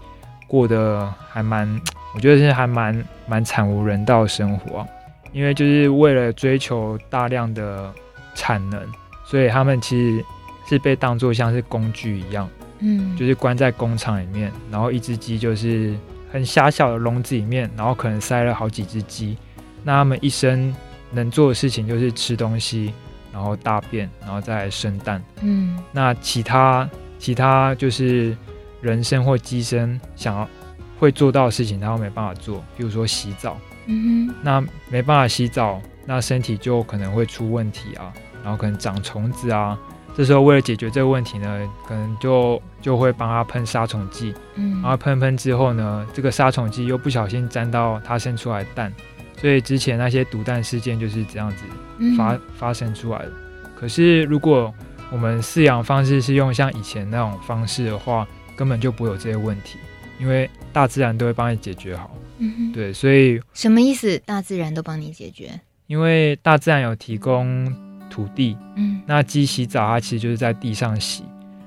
[0.48, 1.68] 过得还蛮，
[2.16, 4.88] 我觉得是还蛮蛮惨无人道的生活啊。
[5.34, 7.94] 因为就是为了追求大量的
[8.34, 8.82] 产能，
[9.26, 10.24] 所以他们其实
[10.70, 12.50] 是被当作像是工具一样。
[12.80, 15.96] 嗯，就是关在工厂里面，然后一只鸡就是
[16.32, 19.38] 很狭小的笼子里面，然后可能塞了好几只鸡。
[19.84, 20.74] 那他们一生
[21.12, 22.94] 能做的事情就是吃东西，
[23.32, 25.24] 然后大便，然后再来生蛋。
[25.42, 28.36] 嗯，那其他其他就是
[28.82, 30.48] 人生或鸡生想要
[31.00, 32.64] 会做到的事情，他都没办法做。
[32.76, 38.14] 比如说洗澡，嗯哼，那没办法洗澡，那身体就可能会出问题啊，
[38.44, 39.78] 然后可能长虫子啊。
[40.18, 48.92] 这时候为了解决这个问题呢，可能就就会帮他喷杀虫剂，嗯，然后喷喷之后呢，这个杀虫剂又不小心沾到它生出来的蛋，
[49.40, 51.64] 所以之前那些毒蛋事件就是这样子
[52.18, 53.32] 发、嗯、发生出来的。
[53.76, 54.74] 可是如果
[55.12, 59.78] 我们饲养方式是用像以前那种方式的话，根本就不会有这些问题，
[60.20, 62.10] 因为大自然都会帮你解决好。
[62.40, 64.18] 嗯哼，对，所以什么意思？
[64.26, 65.62] 大自然都帮你解决？
[65.86, 67.87] 因为大自然有提供。
[68.18, 71.24] 土地，嗯，那鸡洗澡，它其实就是在地上洗。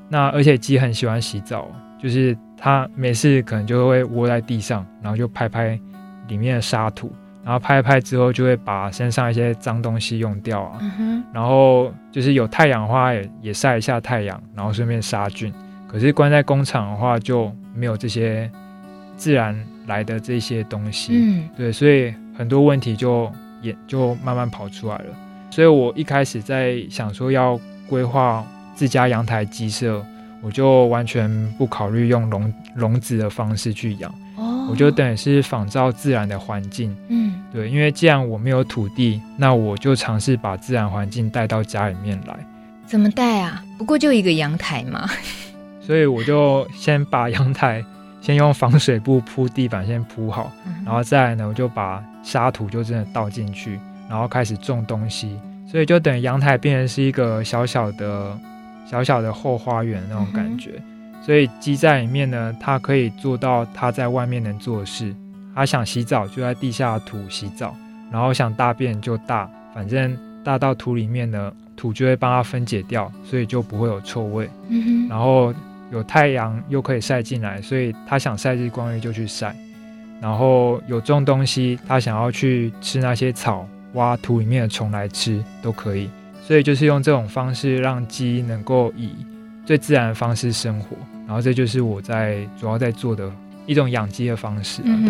[0.09, 1.71] 那而且鸡很喜欢洗澡，
[2.03, 5.79] 就是它每次可能就会窝在地上，然后就拍拍
[6.27, 7.13] 里面的沙土，
[7.45, 10.81] 然后拍一拍之后就会把身上一些脏东西用掉啊。
[11.33, 15.55] 然后就是有太阳的话，也也晒一下太阳，然后顺便杀菌。
[15.87, 18.51] 可是关在工厂的话就没有这些
[19.17, 23.31] 自然来的这些东西，嗯，对，所以很多问题就
[23.63, 25.05] 也就慢慢跑出来了。
[25.51, 27.59] 所以我一开始在想说要
[27.89, 30.05] 规划自家阳台鸡舍，
[30.41, 42.35] 我就完全不考虑用笼笼子的方式去养，哦，我就等于是仿照自然的环境，嗯，对，因为既然我没有土地，那我就尝试把自然环境带到家里面来。
[42.87, 43.63] 怎么带啊？
[43.77, 45.09] 不过就一个阳台嘛，
[45.81, 47.85] 所以我就先把阳台
[48.21, 53.79] 先用防水布铺地板先铺好，嗯，然后再来呢，我就把沙土就真的倒进去，
[54.11, 58.37] 然后开始种东西，所以就等于阳台变成是一个小小的。
[58.87, 65.15] 小小的后花园那种感觉，嗯、所以鸡在里面呢，它可以做到它在外面能做的事。
[65.55, 67.73] 它想洗澡就在地下土洗澡，
[68.11, 74.51] 然后想大便就大，反正大到土里面呢，土就会帮它分解掉，所以就不会有臭味。
[74.71, 75.55] 嗯、然后
[75.93, 79.55] 有太阳又可以晒进来，所以它想晒日光浴就去晒。
[80.21, 86.09] 然后有种东西，它想要去吃那些草，挖土里面的虫来吃都可以。
[86.47, 89.11] 所以就是用这种方式让鸡能够以
[89.65, 93.31] 最自然的方式生活，然后这就是我在主要在做的
[93.67, 94.83] 一种养鸡的方式。
[94.85, 95.05] 嗯、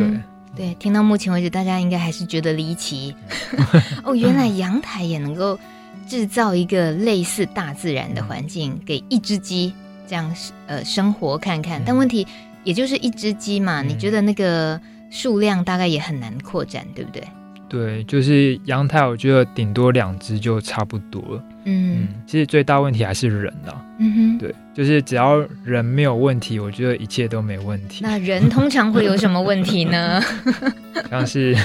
[0.54, 3.14] 对对，听到目前为止，大家应该还是觉得离奇
[4.04, 5.58] 哦，原来阳台也能够
[6.06, 9.72] 制造一个类似大自然的环境，嗯、给一只鸡
[10.06, 10.30] 这样
[10.66, 11.80] 呃生活看看。
[11.86, 12.26] 但问题
[12.64, 17.22] 也就是一只鸡嘛，嗯、你觉得那个数量大概也很难扩展，对不对？
[17.70, 21.44] 对，就是阳台，我觉得顶多两只就差不多了。
[21.66, 23.80] 嗯，嗯，其实最大问题还是人啊。
[24.00, 28.00] 嗯哼，对，就是只要人没有问题，我觉得一切都没问题。
[28.02, 30.20] 那人通常会有什么问题呢？
[31.08, 31.56] 像是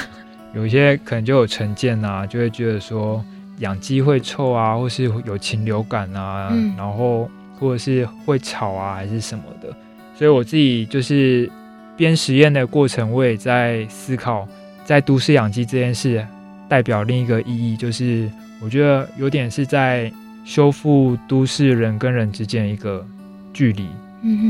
[0.54, 3.26] 有一些可能就有成见啊，就会觉得说
[3.58, 7.28] 养鸡会臭啊，或是有禽流感啊，嗯、然后
[7.60, 9.76] 或者是会吵啊，还是什么的。
[10.15, 11.50] 所以我自己就是
[11.98, 14.48] 边实验的过程，我也在思考。
[14.86, 16.26] 在都市养鸡这件事，
[16.69, 18.30] 代表另一个意义，就是
[18.62, 20.12] 我觉得有点是在
[20.45, 23.04] 修复都市人跟人之间一个
[23.52, 23.88] 距离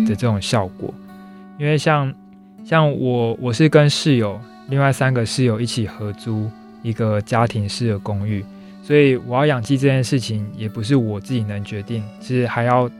[0.05, 0.93] 的这种效果。
[1.57, 2.13] 因为像
[2.65, 6.51] 像我，我是跟室友，另外三个室友一起合租
[6.83, 8.43] 一个家庭式的公寓，
[8.83, 12.91] 所以我要养鸡这件事情也不是我自己能决定，其实还要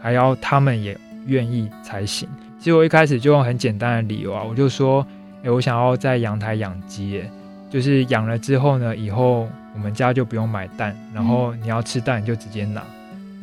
[0.00, 2.26] 还要他们也愿意才行。
[2.58, 5.06] 其实我一开始就用很简单的理由啊，我就说。
[5.48, 7.24] 诶，我想要在阳台养鸡，
[7.70, 12.84] 就是养了之后呢，以后我们家就不用买蛋，然后你要吃蛋你就直接拿，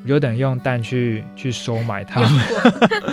[0.03, 2.29] 我就等于用蛋去去收买它们。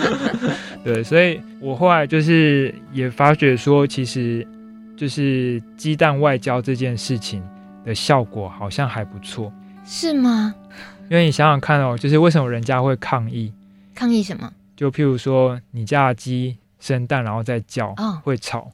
[0.85, 4.47] 对，所以我后来就是也发觉说，其实
[4.95, 7.41] 就是鸡蛋外交这件事情
[7.83, 9.51] 的效果好像还不错，
[9.83, 10.53] 是吗？
[11.09, 13.51] 因为你想想看哦，就是为什么人家会抗议？
[13.95, 14.53] 抗议什么？
[14.75, 16.59] 就譬如说你家的鸡。
[16.79, 18.69] 生蛋然后再叫，哦、会吵，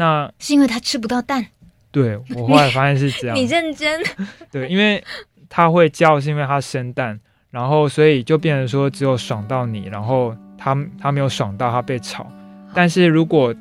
[0.00, 1.46] 那是因为它吃不到蛋。
[1.90, 3.36] 对， 我后来发现是这样。
[3.36, 4.00] 你认真？
[4.50, 5.04] 对，因为
[5.50, 12.26] 它会叫，是因为它生蛋，然后所以就变成说只有爽到你，然后它它没有爽到，它被吵。
[12.72, 13.54] 但是如果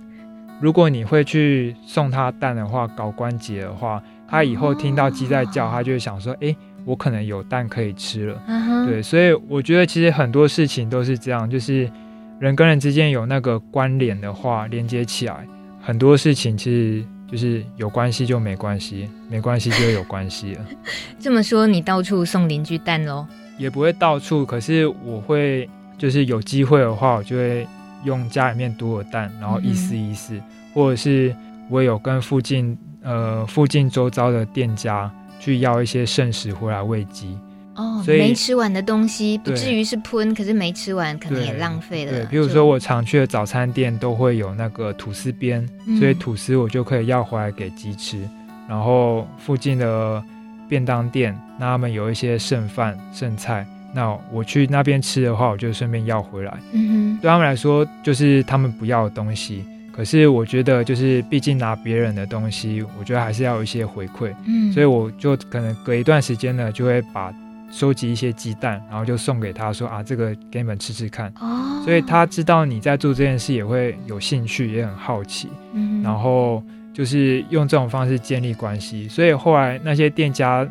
[0.61, 8.41] 如果你会去送它蛋的话，搞关节的话，它以后听到鸡在叫，它就会想说，哎、哦，我可能有蛋可以吃了。
[8.87, 11.91] 对，所以我觉得其实很多事情都是这样，就是。
[12.39, 15.45] 人跟人之间有那个关联的话，连接起来，
[15.89, 20.63] 很多事情其实就是有关系就没关系，没关系就有关系了。
[21.19, 23.25] 这么说，你到处送邻居蛋喽？
[23.57, 27.67] 也不会到处，可是我会就是有机会的话，我就会
[28.03, 30.43] 用家里面多的蛋，然后意思意思，嗯、
[30.75, 31.35] 或者是
[31.71, 37.35] 我有跟附近呃附近周遭的店家去要一些剩食回来喂鸡。
[37.75, 42.11] 哦，所以没吃完的东西不至于是喷，可是没吃完可能也浪费了。
[42.11, 48.19] 对，比如说我常去的早餐店都会有那个吐司边，嗯、所以吐司我就可以要回来给鸡吃。
[48.67, 50.21] 然后附近的
[50.67, 56.59] 便当店，那他们有一些剩饭剩菜，那我去那边吃的话，我就顺便要回来。
[56.73, 64.33] 嗯哼，对他们来说就是他们不要的东西，可是我觉得就是毕竟拿别人的东西，我觉得还是要有一些回馈。
[64.45, 67.33] 嗯，所以我就可能隔一段时间呢，就会把。
[67.71, 71.31] 收集一些鸡蛋，然后就送给他说啊，这个给你们吃吃看。
[71.39, 75.49] 哦，所以他知道你在做这件事，也会有兴趣，也很好奇。
[75.73, 76.63] 嗯，然后
[76.93, 79.07] 就是用这种方式建立关系。
[79.07, 80.67] 所以后来那些店家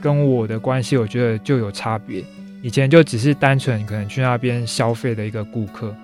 [0.00, 2.24] 跟我的关系，我觉得就有差别。
[2.60, 5.94] 以前就只是单纯可能去那边消费的一个顾客，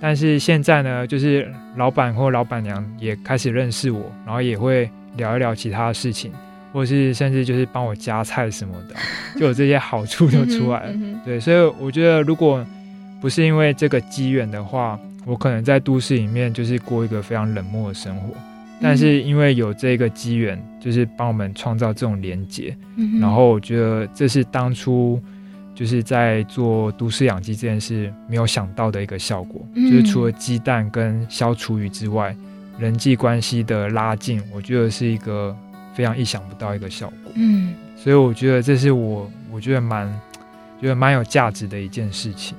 [0.00, 6.30] 但是现在呢，就是老板或老板娘也开始认识我，然后也会聊一聊其他的事情。
[6.74, 8.96] 或是甚至就是帮我夹菜什么的，
[9.38, 10.94] 就有这些好处就出来了。
[11.24, 12.66] 对，所以我觉得如果
[13.20, 18.34] 不是因为这个机缘的话，我可能在都市里面就是过一个非常冷漠的生活。
[18.82, 25.22] 但是因为有这个机缘，就是帮我们创造这种连接，嗯，然后我觉得这是当初
[25.76, 32.34] 就是在做都市养鸡这件事没有想到的一个效果，嗯，就是除了鸡蛋跟消厨余之外，
[32.76, 35.56] 人际关系的拉近，我觉得是一个
[35.94, 37.32] 非常意想不到一个效果。
[37.34, 40.08] 嗯，所以我觉得这是我我觉得蛮
[40.80, 42.56] 觉得蛮有价值的一件事情。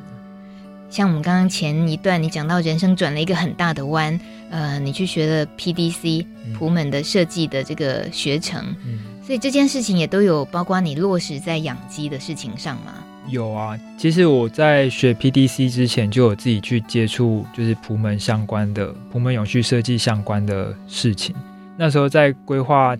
[0.89, 4.17] 像我们刚刚前一段你讲到人生转了一个很大的弯，
[4.49, 6.25] 呃，你去学了 PDC
[6.57, 12.93] 普门的设计的这个学程，嗯，所以这件事情也都有包括你落实在养鸡的事情上吗？
[13.27, 21.35] 有啊，其实我在学 PDC 之前就有自己去接触，就是普门相关的普门永续设计相关的事情。
[21.75, 22.95] 那时候在规划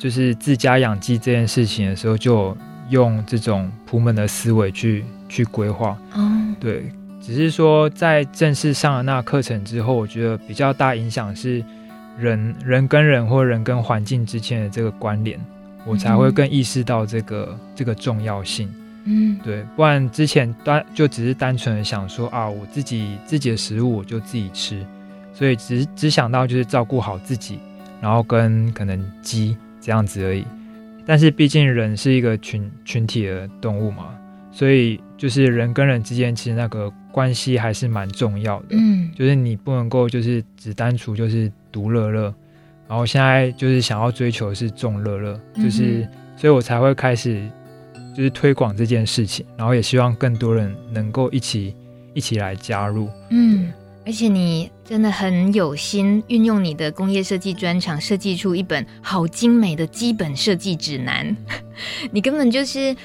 [0.00, 2.56] 就是自家养鸡这件事情的时候，就
[2.88, 5.94] 用这种普门的思维去去规划。
[6.16, 6.90] 嗯，对。
[7.20, 11.62] 只是说，在正式上了那课程之后，我觉得比较大影响是
[12.18, 15.38] 人人跟人或人跟环境之间的这个关联，
[15.84, 18.72] 我才会更意识到这个这个重要性。
[19.04, 24.82] 嗯，对，不然之前单就只是单纯的想说啊，我自己自己的食物我就自己吃，
[25.34, 27.58] 所以只只想到就是照顾好自己，
[28.00, 30.44] 然后跟可能鸡这样子而已。
[31.06, 34.14] 但是毕竟人是一个群群体的动物嘛，
[34.52, 36.92] 所以就是人跟人之间其实那个。
[37.12, 42.32] 关系还是蛮重要的，嗯，就是你不能够就是只单纯就是独乐乐，
[42.88, 46.06] 然后现在就是想要追求的是众乐乐，就是，
[46.36, 47.50] 所以我才会开始
[48.14, 51.74] 就是推广这件事情，然后也希望更多人能够一起
[52.14, 53.72] 一起来加入，嗯，
[54.10, 61.36] 而且你真的很有心，运用你的工业设计专长，设计出一本好精美的基本设计指南，
[62.10, 62.96] 你根本就是。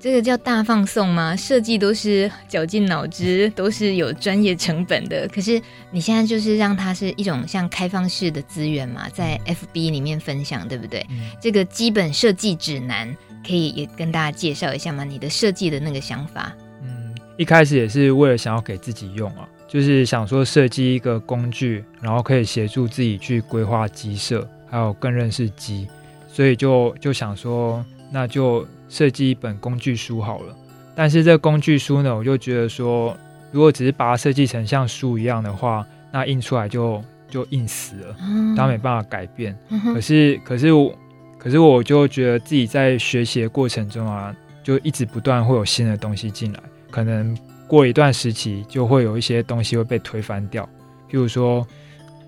[0.00, 1.34] 这个叫大放送吗？
[1.34, 5.26] 设计都是绞尽脑汁，都是有专业成本的。
[5.28, 5.58] 可是
[5.90, 11.06] 你现在就是让它是一种像开放式的资源嘛，在 FB 里面分享，对不对？
[11.08, 15.04] 嗯、这个基本设计指南可以也跟大家介绍一下吗？
[15.04, 16.54] 你的设计的那个想法？
[16.82, 25.88] 嗯，一开始也是为了想要给自己用啊，就是想说设计一个工具，然后可以协助自己去规划鸡舍，还有更认识鸡，
[26.28, 28.66] 所以就就想说，那就。
[28.86, 30.54] 设计一本工具书好了，
[30.94, 33.16] 但是这工具书呢，我就觉得说，
[33.50, 38.16] 如果只是把它设计成像书一样的话，那印出来就就印死了，
[38.56, 39.56] 它没办法改变。
[39.92, 40.94] 可是，可是我，
[41.38, 46.60] 可是我就觉得自己在学习的过程中啊，就一直不断会有新的东西进来，
[46.92, 47.36] 可能
[47.66, 50.64] 过一段时期就会有一些东西会被推翻掉。
[51.10, 51.66] 譬如说，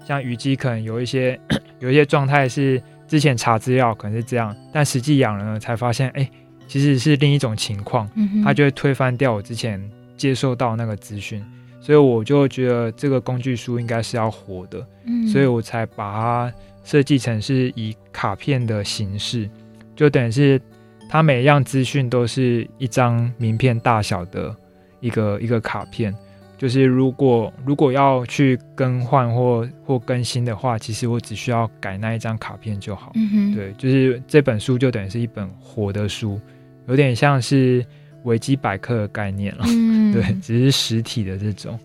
[0.07, 1.39] 像虞姬，可能有一些
[1.81, 6.29] 有一些状态是之前查资料可能是这样，但实际养了呢，才发现，哎。
[6.69, 8.11] 其实是另一种情况，
[8.43, 9.81] 它就会推翻掉我之前
[10.17, 11.41] 接受到那个资讯，
[11.81, 14.85] 所以我就觉得这个工具书应该是要活的，
[15.33, 19.49] 所以我才把它设计成是以卡片的形式，
[19.95, 20.61] 就等于是
[21.09, 24.53] 它每一样资讯都是一张名片大小的
[25.01, 26.15] 一个一个卡片，
[26.59, 33.13] 就是如果如果要去更换或或更新的话，其实我只需要改那一张卡片就好，
[33.55, 36.41] 对，就是这本书就等于是一本活的书。
[36.89, 37.85] 有点像是
[38.23, 41.77] 维基百科的概念了，嗯， 对，只是实体的这种。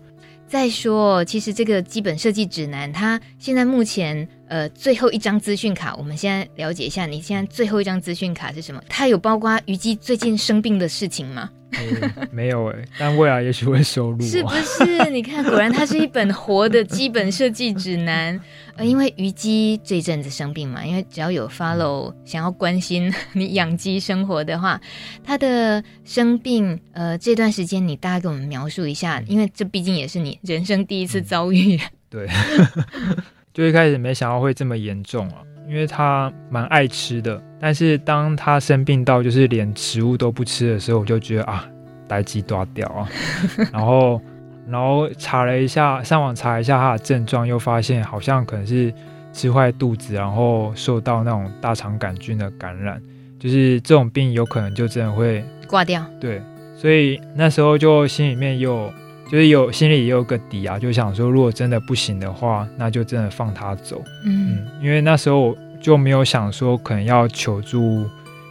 [0.46, 8.80] 再说，其实这个基本设计指南，它现在目前呃最后一张资讯卡，我们现在了解一下，你现在最后一张资讯卡是什么？
[8.88, 11.50] 它有包括虞姬最近生病的事情吗？
[11.72, 14.20] 嗯、没有哎、欸，但未来也许会收录。
[14.22, 15.10] 是不是？
[15.10, 18.38] 你看，果然它是一本活的基本设计指南。
[18.74, 24.80] 呃，因为虞姬这阵子生病嘛，因为只要有 follow 想要关心你养鸡生活的话，
[25.22, 31.78] 它的生病，呃，这段时间你大概给我们描述一下，因为这毕竟也是你人生第一次遭遇。
[32.08, 32.26] 对，
[33.52, 35.42] 就一开始没想到会这么严重啊。
[35.68, 41.64] 因为他蛮爱吃的，但是当他生病到就是连食物都不吃的时候，我就觉得啊，
[42.06, 43.08] 代志大条啊。
[43.72, 44.20] 然后，
[44.66, 48.92] 然后查了一下，上网查一下他的症状，又发现好像可能是
[49.32, 53.00] 吃坏肚子，然后受到那种大肠杆菌的感染，
[53.38, 56.04] 就是这种病有可能就真的会挂掉。
[56.20, 56.42] 对，
[56.76, 58.92] 所以那时候就心里面又。
[59.32, 64.04] 就是有心里也有个底啊，就想说，如果真的不行的话，那就真的放他走。
[64.26, 68.04] 嗯，嗯，因为那时候就没有想说可能要求助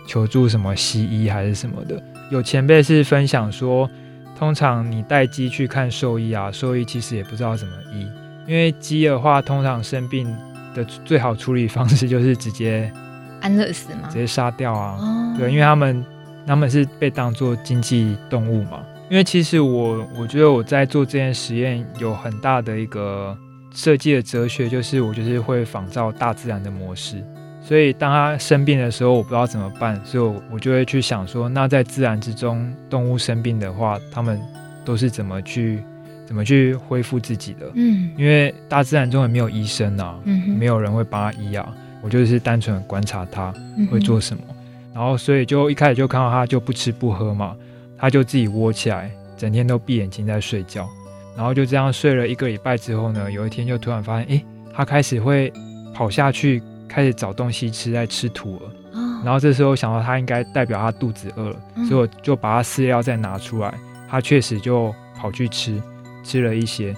[0.07, 2.01] 求助什么西医还是什么的。
[2.32, 3.88] 有前辈是分享说，
[4.36, 8.09] 通常你带鸡去看兽医啊，兽医其实也不知道怎么医，
[8.47, 10.36] 因为鸡的话，通常生病
[10.73, 12.91] 的最好处理方式就是直接
[13.39, 14.09] 安乐死吗？
[14.09, 14.97] 直接杀掉啊。
[14.99, 15.36] 哦。
[15.38, 16.03] 对，因为他们
[16.47, 18.79] 他们是被当做经济动物嘛。
[19.12, 23.38] 因为其实我我觉得我在做这件实验有很大的一个
[23.76, 27.22] 设计的哲学，就是我就是会仿照大自然的模式。
[27.62, 34.39] 所以当他生病的时候，我不知道怎么办，所以我我就会去想说，那在自然之中，动物生病的话，它们
[34.86, 35.84] 都是怎么去
[36.26, 37.70] 怎么去恢复自己的？
[37.76, 41.68] 嗯，因为大自然中也没有医生啊，嗯，没有人会帮他医啊。
[42.01, 43.53] 我就是单纯的观察它
[43.91, 44.55] 会做什么，嗯、
[44.95, 47.57] 然后所以就一开始就看到它就不吃不喝嘛，
[48.01, 50.89] 他就自己窝起来，整天都闭眼睛在睡觉，
[51.37, 54.43] 然后就这样睡了一个礼拜之后呢，有一天就突然发现，哎，
[54.73, 55.53] 他开始会
[55.93, 56.61] 跑下去。
[56.93, 58.61] 开始找东西吃，在吃土了。
[58.95, 63.73] 哦、然后这时候想到他应该代表他肚子饿了，嗯、所以我就把他饲料再拿出来，
[64.09, 65.81] 他确实就跑去吃，
[66.21, 66.93] 吃了一些。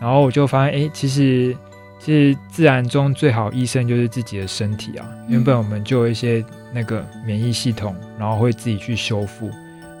[0.00, 1.54] 然后我就发现，哎，其实
[1.98, 5.06] 其实自然中最好医生就是自己的身体啊。
[5.10, 9.50] 嗯、原本我们就有一些那个免疫系统，然后会自己去修复。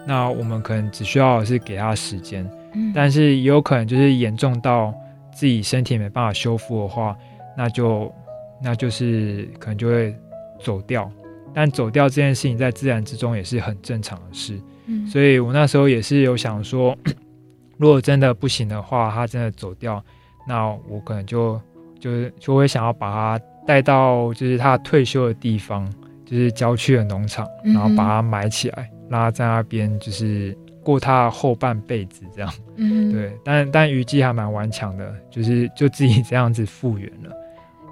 [0.08, 4.92] 那我们可能只需要是给他时间，嗯、但是也有可能就是严重到
[5.32, 7.16] 自己身体没办法修复的话，
[7.56, 8.12] 那就。
[8.60, 10.12] 那就是可能就会
[10.58, 11.08] 走掉，
[11.54, 14.60] 但走掉这件事情在自然之中也是很正常的事。
[14.86, 16.92] 嗯，所以我那时候也是有想说，
[17.78, 20.04] 如果真的不行的话，他真的走掉，
[20.44, 21.54] 那我可能就
[22.00, 25.88] 就是就会想要把他带到就是他退休的地方，
[26.26, 32.52] 就是郊区的农场，然后把他埋起来，让他在那边就是过他的后半辈子这样。
[32.76, 37.32] 嗯，对，但但虞姬还蛮顽强的，就是就自己这样子复原了。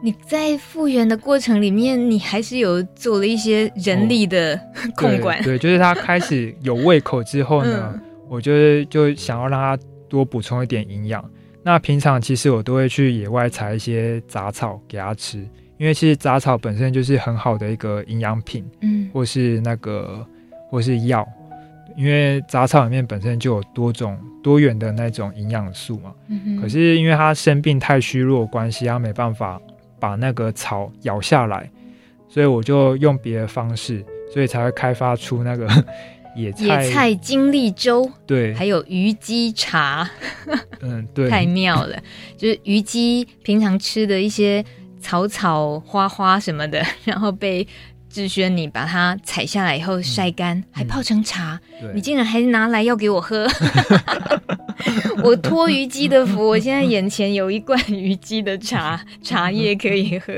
[0.03, 4.61] 你在复原的过程里面，你还是有做了一些人力的、哦、
[4.95, 5.43] 控管。
[5.43, 11.25] 对，就是他开始有胃口之后呢， 嗯、我就是就想要让他多补充一点营养。
[11.63, 15.39] 那平常其实我都会去野外采一些杂草给他吃，
[15.79, 20.25] 因为其实杂草本身就是很好的一个营养品，嗯，或是那个
[20.69, 21.27] 或是药，
[21.97, 26.13] 因为杂草里面本身就有多种多元的那种营养素嘛。
[26.61, 29.61] 可是因为他生病太虚弱的关系，他没办法。
[29.99, 31.71] 把那个草咬下来，
[32.29, 35.67] 所以我就用别的方式，所以才会开发出那个
[36.37, 40.09] 野菜野菜精力粥，对，还有鱼鸡茶，
[40.83, 41.97] 嗯，对，太妙了，
[42.37, 44.63] 就是鱼鸡平常吃的一些
[45.01, 47.67] 草草花花什么的，然后被。
[48.17, 53.47] 志轩，你把它采下来以后晒干，嗯、还泡成茶，嗯、你竟然还拿来要给我喝！
[55.23, 60.33] 我托虞姬的福，我现在眼前有一罐虞姬的茶 茶叶可以喝，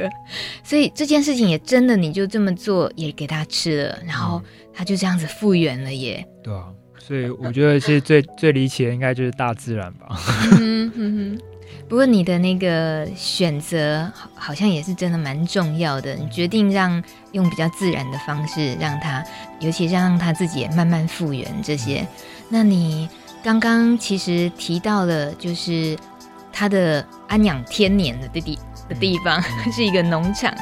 [0.65, 4.43] 所以这件事情也真的，你就这么做也给他吃了，然后
[4.75, 6.27] 他就这样子复原了耶。
[6.43, 6.65] 对啊，
[6.99, 10.19] 所以我觉得其实最最离奇的应该就是大自然吧。
[10.61, 11.39] 嗯哼哼。
[11.89, 16.15] 不过你的那个选择好像也是真的蛮重要的。
[16.15, 19.25] 你决定让用比较自然的方式让他，
[19.61, 22.07] 尤其让他自己也慢慢复原这些。
[22.51, 23.09] 那你
[23.43, 25.97] 刚刚其实提到了，就是
[26.53, 30.55] 他的安养天年的地的地方 是一个农场。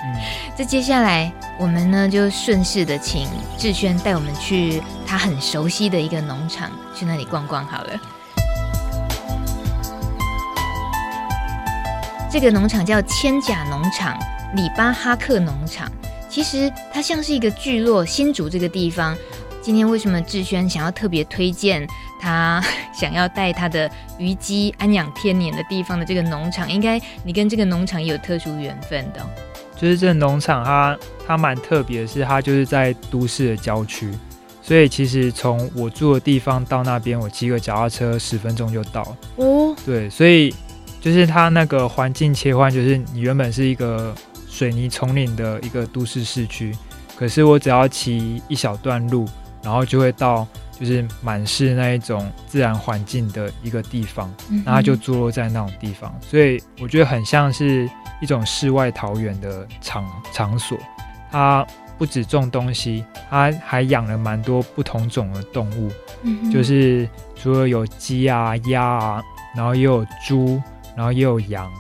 [0.56, 3.26] 这接下来我们呢就顺势的请
[3.58, 8.00] 志轩带我们去他很熟悉的一个农场，去那里逛逛好了。
[12.28, 14.18] 这个农场叫千甲农场，
[14.56, 15.90] 里巴哈克农场。
[16.28, 19.16] 其实它像是一个聚落，新竹这个地方。
[19.62, 21.86] 今天为什么志轩想要特别推荐
[22.20, 22.62] 他，
[22.94, 26.70] 想要带他的鱼鸡安养天年的地方的这个农场？
[26.70, 29.20] 应该你跟这个农场也有特殊缘分的。
[29.76, 30.96] 就是这个农场它，
[31.26, 34.12] 它它蛮特别的是，它就是在都市的郊区，
[34.62, 39.16] 所以其实从我住的地方到那边，我骑个脚踏车十分钟就到了。
[39.36, 40.52] 哦，对，所以。
[41.06, 44.12] 就是它那个环境切换，就是你原本是一个
[44.48, 46.76] 水泥丛林的一个都市市区，
[47.16, 49.24] 可是我只要骑一小段路，
[49.62, 50.44] 然后就会到
[50.76, 54.34] 就是满是那一种自然环境的一个地方，
[54.64, 57.88] 那它就坐落在那种地方，所以我觉得很像是
[58.20, 60.76] 一种世外桃源的场场所。
[61.30, 61.64] 它
[61.96, 65.88] 不止种东西，它还养了蛮多不同种的动物，
[66.52, 69.22] 就是除了有鸡啊、鸭啊，
[69.54, 70.60] 然后也有猪。
[70.96, 71.70] 然后也有羊，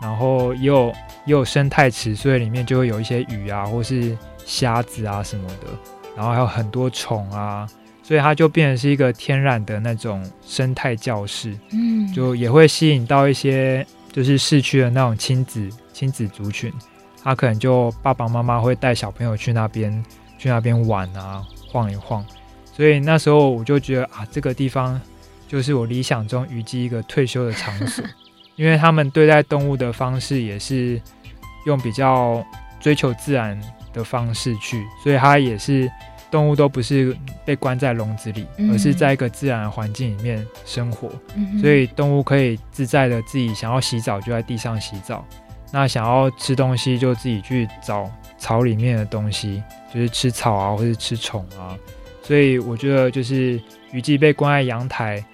[0.00, 0.92] 然后也有
[1.24, 5.66] 也有生态池，所以里面就会有一些鱼啊，或是虾子啊什么的。
[6.14, 7.66] 然后还有很多虫啊，
[8.02, 11.56] 所以它就变成是一个天然的那种生态教室。
[11.70, 16.72] 嗯，就也会吸引到一些就是市区的那种亲子亲子族群，
[17.22, 20.04] 他可能就爸爸妈妈会带小朋友去那边
[20.38, 22.24] 去那边玩啊，晃一晃。
[22.72, 25.00] 所以那时候我就觉得啊，这个地方
[25.46, 28.04] 就是我理想中虞姬一个退休的场所。
[28.58, 31.00] 因为他们对待动物的方式也是
[31.64, 32.44] 用比较
[32.80, 33.58] 追求自然
[33.92, 35.90] 的方式去，所以它也是
[36.28, 45.24] 动物都不是被关在笼子里，嗯、而是在一个自然环境里面生活，嗯、所以动物可以自在的自己想要洗澡就在地上洗澡，
[45.72, 49.62] 那想要吃东西就自己去找草里面的东西，
[49.94, 51.78] 就是吃草啊，或者吃虫啊。
[52.22, 53.58] 所以我觉得就是
[53.92, 55.24] 鱼鸡被关在阳台，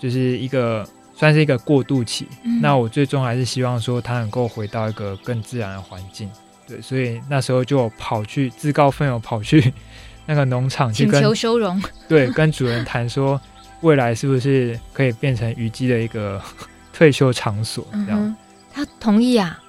[0.00, 0.84] 就是一个
[1.20, 2.26] 算是一个过渡期。
[2.44, 6.30] 嗯、那我最终还是希望说它能够回到一个更自然的环境。
[6.66, 9.70] 对，所以那时候就跑去自告奋勇跑去
[10.24, 13.38] 那个农场去跟请求收容，对，跟主人谈说
[13.82, 16.40] 未来是不是可以变成虞姬的一个
[16.94, 18.18] 退休场所这样。
[18.18, 18.34] 嗯、
[18.72, 19.60] 他同意啊？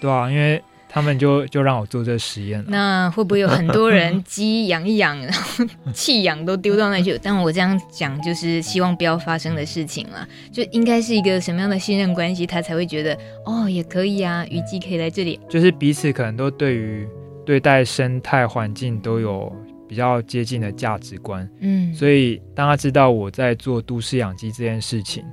[0.00, 0.62] 对啊，因为。
[0.94, 2.66] 他们就就让我做这个实验了。
[2.68, 7.18] 那会不会有很多人鸡养一养，然后弃养都丢到那去？
[7.20, 10.24] 但我这样讲就是希望不要发生的事情了。
[10.52, 15.40] 就应该是一个什么样的信任关系，他才会觉得哦，也可以啊，鱼鸡可以来这里。
[15.48, 17.08] 就是彼此可能都对于
[17.44, 19.52] 对待生态环境都有
[19.88, 21.50] 比较接近的价值观。
[21.58, 25.24] 嗯，所以当他知道我在做都市养鸡这件事情，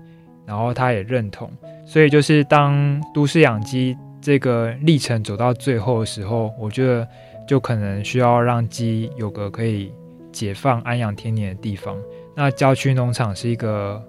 [0.47, 1.51] 然后他也认同。
[1.86, 3.95] 所以就是当都市养鸡。
[4.22, 7.07] 这个历程走到最后的时候，我觉得
[7.47, 9.91] 就可能需要让鸡有个可以
[10.32, 11.97] 解放、安养天年的地方。
[12.36, 14.01] 那郊区农场是一个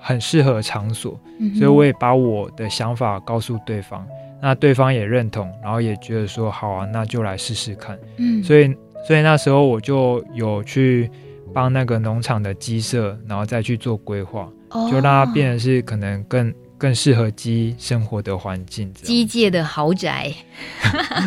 [0.00, 4.06] 很适合的场所，嗯、所以我也把我的想法告诉对方，
[4.40, 7.98] 那对方也认同，然后也觉得说好啊，那就来试试看。
[8.18, 8.72] 嗯，所以
[9.06, 11.10] 所以那时候我就有去
[11.52, 16.54] 帮那个农场的鸡舍，然后再去做规划，哦、就让它变得是可能更。
[16.78, 20.32] 更适合鸡生活的环境，鸡界的豪宅，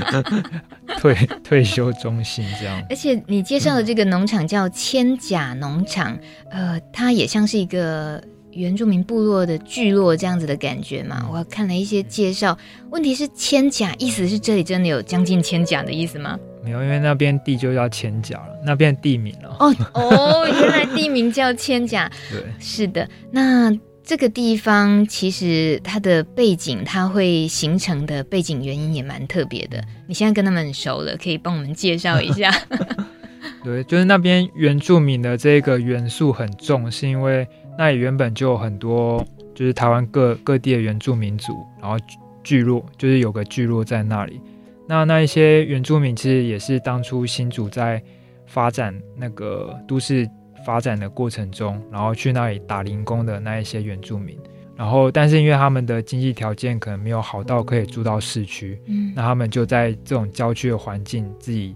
[1.00, 2.84] 退退休中心这样。
[2.89, 6.18] 而且你介绍的这个农场叫千甲农场，
[6.52, 11.28] 嗯、呃，它也像是一个原住民部落的聚落这样子的感觉嘛。
[11.32, 12.56] 我看了一些介绍，
[12.91, 16.38] 问题是千甲意思是这里真的有将近千甲的意思吗？
[16.64, 19.56] 没有，因为那边地就叫千甲了，那边地名了。
[19.60, 22.12] 哦哦， 原来地名叫千甲。
[22.30, 23.76] 对，是的，那。
[24.10, 29.80] 这个地方其实它的背景，它会形成的背景原因也蛮特别的。
[30.07, 32.51] 你现在跟他们很熟了，可以帮我们介绍一下？
[33.64, 37.47] 对，就是那边原住民的这个元素很重，是因为
[37.78, 41.95] 那里原本就有很多，就是台湾各各地的原住民族，然后
[42.43, 44.41] 聚落，就是有个聚落在那里。
[44.88, 48.01] 那那一些原住民其实也是当初新竹在
[48.47, 50.28] 发展那个都市。
[50.66, 54.38] 发展的过程中，然后去那里打零工的那一些原住民，
[54.76, 61.76] 然后但是因为他们的经济条件可能没有好到可以住到市区，嗯，那他们就在这种郊区的环境自己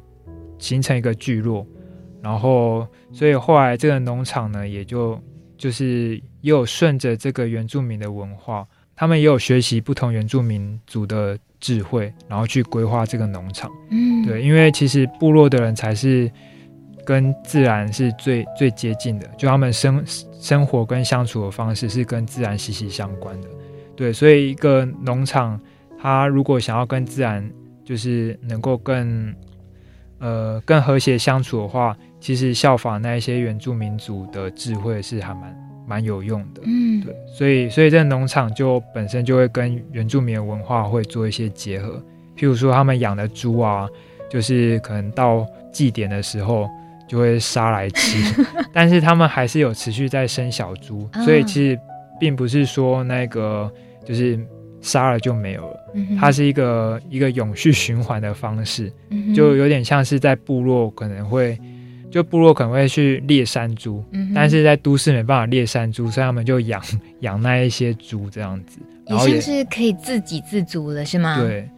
[0.57, 1.65] 形成一个聚落，
[2.21, 5.19] 然后所以后来这个农场呢，也就
[5.57, 16.31] 就是也有顺着这个原住民的文化，他们也有学习不同原住民族的智慧，然后去规划这个农场，嗯，对，因为其实部落的人才是。
[17.06, 20.04] 跟自然是最最接近的，就他们生
[20.39, 23.47] 生活跟相处的方式是跟自然息息相关的，
[23.95, 25.60] 对，所以一个农场，
[25.99, 27.49] 它如果想要跟自然
[27.84, 29.34] 就是能够更
[30.20, 42.01] 呃更和谐相处的话，其实效仿那一些原住民族的智慧是还蛮蛮有用的，嗯，对，所以所以这农场就本身就会跟原住民的文化会做一些结合，
[42.38, 43.89] 譬如说他们养的猪啊，
[44.30, 46.70] 就是可能到祭典的时候。
[47.14, 48.43] 就会杀来吃，
[48.74, 51.80] 但是他们还是有持续在生小猪，所以其实
[52.20, 53.72] 并不是说那个
[54.03, 54.39] 就是
[54.82, 55.78] 杀了就没有了，
[56.20, 58.91] 它是一个一个永续循环的方式，
[59.36, 61.55] 就有点像是在部落可能会，
[62.09, 64.03] 就部落可能会去猎山猪，
[64.34, 66.82] 但是在都市没办法猎山猪，所以他们就养
[67.22, 71.39] 养那一些猪这样子，然后也像是可以自给自足了，是吗？
[71.39, 71.70] 对，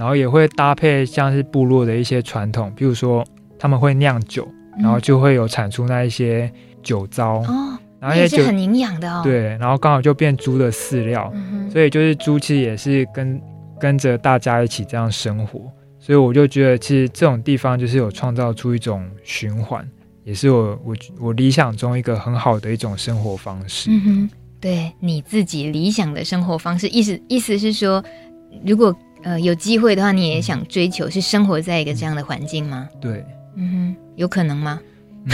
[0.00, 3.24] 然后也会搭配像是部落的一些传统，比如说
[3.56, 4.48] 他们会酿酒。
[4.78, 6.50] 然后就会有产出那一些
[6.82, 9.20] 酒糟哦，然后也是很营养的哦。
[9.22, 13.40] 对，然后刚好就变猪的饲料，嗯、所以就是猪其实也是跟
[13.78, 15.60] 跟着大家一起这样生活，
[15.98, 19.86] 所以我就觉得其实这种地方就是有创造出一种循环，
[20.24, 23.90] 也是我我我理想中一个很好的一种生活方式。
[23.90, 28.02] 嗯哼，对你自己理想的生活方式，意思意思是说，
[28.64, 32.88] 如果呃有机会的话，你也想追求是生活在一个这样的环境吗？
[33.00, 33.24] 对。
[33.56, 34.78] 嗯哼，有可能吗？
[35.24, 35.32] 嗯，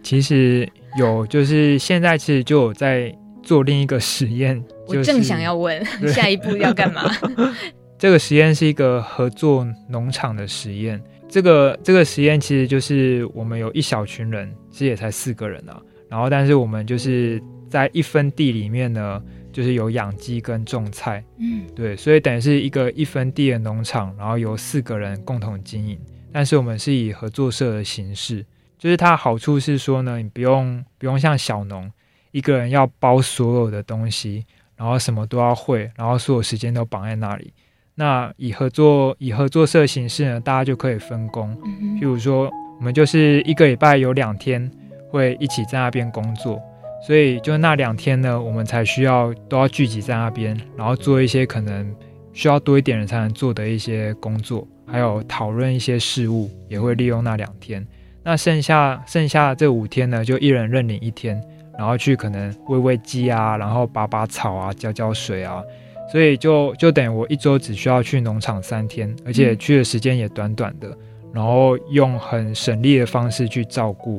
[0.00, 3.12] 其实有，就是现在其实就有在
[3.42, 4.62] 做另一个实验。
[4.86, 5.84] 就是、我正想要问
[6.14, 7.02] 下一步要干嘛。
[7.98, 11.02] 这个实验是一个合作农场的实验。
[11.28, 15.82] 这个这个实验其实就是我们有一小群人，其实也才四个人啊。
[16.08, 19.20] 然后，但是我们就是在一分地里面呢，
[19.52, 21.24] 就是有养鸡跟种菜。
[21.40, 25.98] 嗯，对，所以等于是一个一分地的农场，然后由四个人共同经营。
[26.38, 28.46] 但是我们是以合作社的形式，
[28.78, 31.90] 就是它的好处是说呢，你不用不用像小农
[32.30, 37.52] 一个人要包所有的东西，然后什么都要会，然后所有时间都绑在那里。
[37.96, 41.52] 那以合作以合作社形式呢，大家就可以分工。
[42.00, 44.70] 譬如说，我们就是一个礼拜有两天
[45.10, 46.62] 会一起在那边工作，
[47.04, 51.92] 所以就那两天呢，我们才需要都要聚集在那边，然后做一些可能
[52.32, 57.86] 需要多一点人才能做的一些工作，还有讨论一些事务，也会利用那两天。
[58.24, 61.40] 那剩下剩下这五天呢，就一人认领一天，
[61.78, 65.62] 然后去可能喂喂鸡啊，然后拔拔草啊，浇浇水啊。
[66.10, 70.88] 所以就就等于我一周只需要去农场三天，而且去的时间也短短的，
[71.34, 74.18] 然后用很省力的方式去照顾，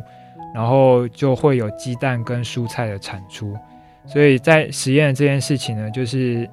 [0.53, 3.55] 然后就会有鸡蛋跟蔬菜的产出。
[4.05, 6.47] 所以在实验这件事情呢，就是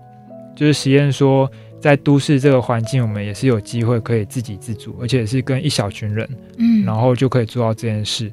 [0.54, 1.50] 就是实验说，
[1.80, 8.32] 在都市这个环境，我们也是有机会可以自给自足，而且是跟一小群人，嗯，然后就可以做到这件事。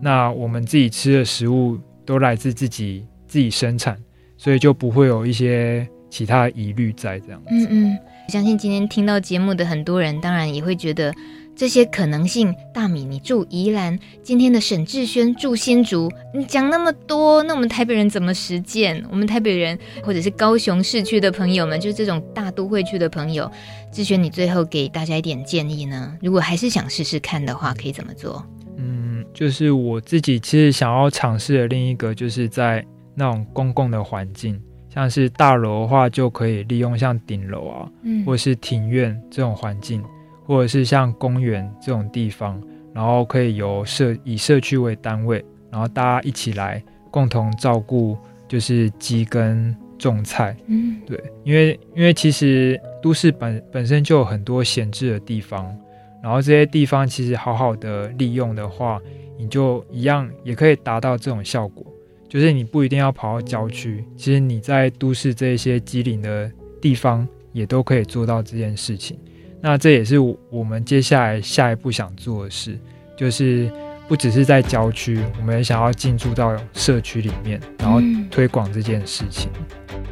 [0.00, 3.96] 那我们自己吃的食物都来自自己自己生产，
[4.36, 5.86] 所以就不会有一些。
[6.10, 11.12] 其他疑虑在这样子，嗯嗯，我相信今天听到节目的很多人，当然也会觉得
[11.56, 12.54] 这些可能性。
[12.72, 19.04] 大米，你住宜兰，今天的沈志轩住新竹，你讲那么多，那我们台北人怎么实践？
[19.10, 23.50] 我们台北人或者是高雄市区的朋友们，就是这种大都会区的朋友，
[23.92, 26.16] 志轩，你最后给大家一点建议呢？
[26.20, 28.44] 如果还是想试试看的话，可以怎么做？
[28.76, 32.84] 嗯，就是我自己其实想要尝试的另一个，就是在
[33.14, 34.60] 那种公共的环境。
[34.92, 40.00] 像是大楼的话，就可以利用像顶楼啊，嗯，或是庭院这种环境，
[40.44, 48.16] 或者是像公园这种地方，然后可以由社以社区为单位，然后大家一起来共同照顾，
[48.46, 55.64] 就是鸡跟种菜，嗯，对，因为因为其实都市本本身就有很多闲置的地方，
[56.22, 59.00] 然后这些地方其实好好的利用的话，
[59.38, 61.84] 你就一样也可以达到这种效果。
[62.28, 69.16] 就是你不一定要跑到郊区，其实你在都市这些机灵的地方也都可以做到这件事情。
[69.66, 70.18] 那这也是
[70.50, 72.78] 我们接下来下一步想做的事，
[73.16, 73.72] 就是
[74.06, 77.98] 不只是在郊区，我们也想要进驻到社区里面，然后
[78.30, 79.48] 推广这件事情。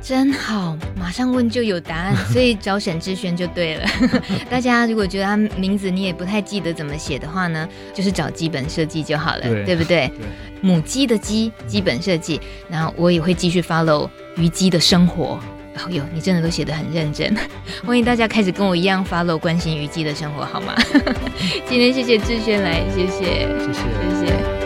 [0.00, 3.86] 真好，马上问就有答案， 所以找沈志轩就对了。
[4.48, 10.08] 大家如果觉得他名字你也不太记得怎么写的话呢，就是找基本设计就好了，对，对不对？
[10.08, 10.26] 对，
[10.62, 12.40] 母鸡的鸡，基本设计。
[12.70, 15.38] 然后我也会继续 follow 鱼鸡的生活。
[15.76, 17.34] 哦哟，你真的都写得很认真，
[17.84, 20.74] 欢迎大家开始跟我一样 follow 关心虞姬的生活，好吗？
[21.66, 23.80] 今天谢谢志轩来，谢谢，谢谢，
[24.20, 24.61] 谢谢。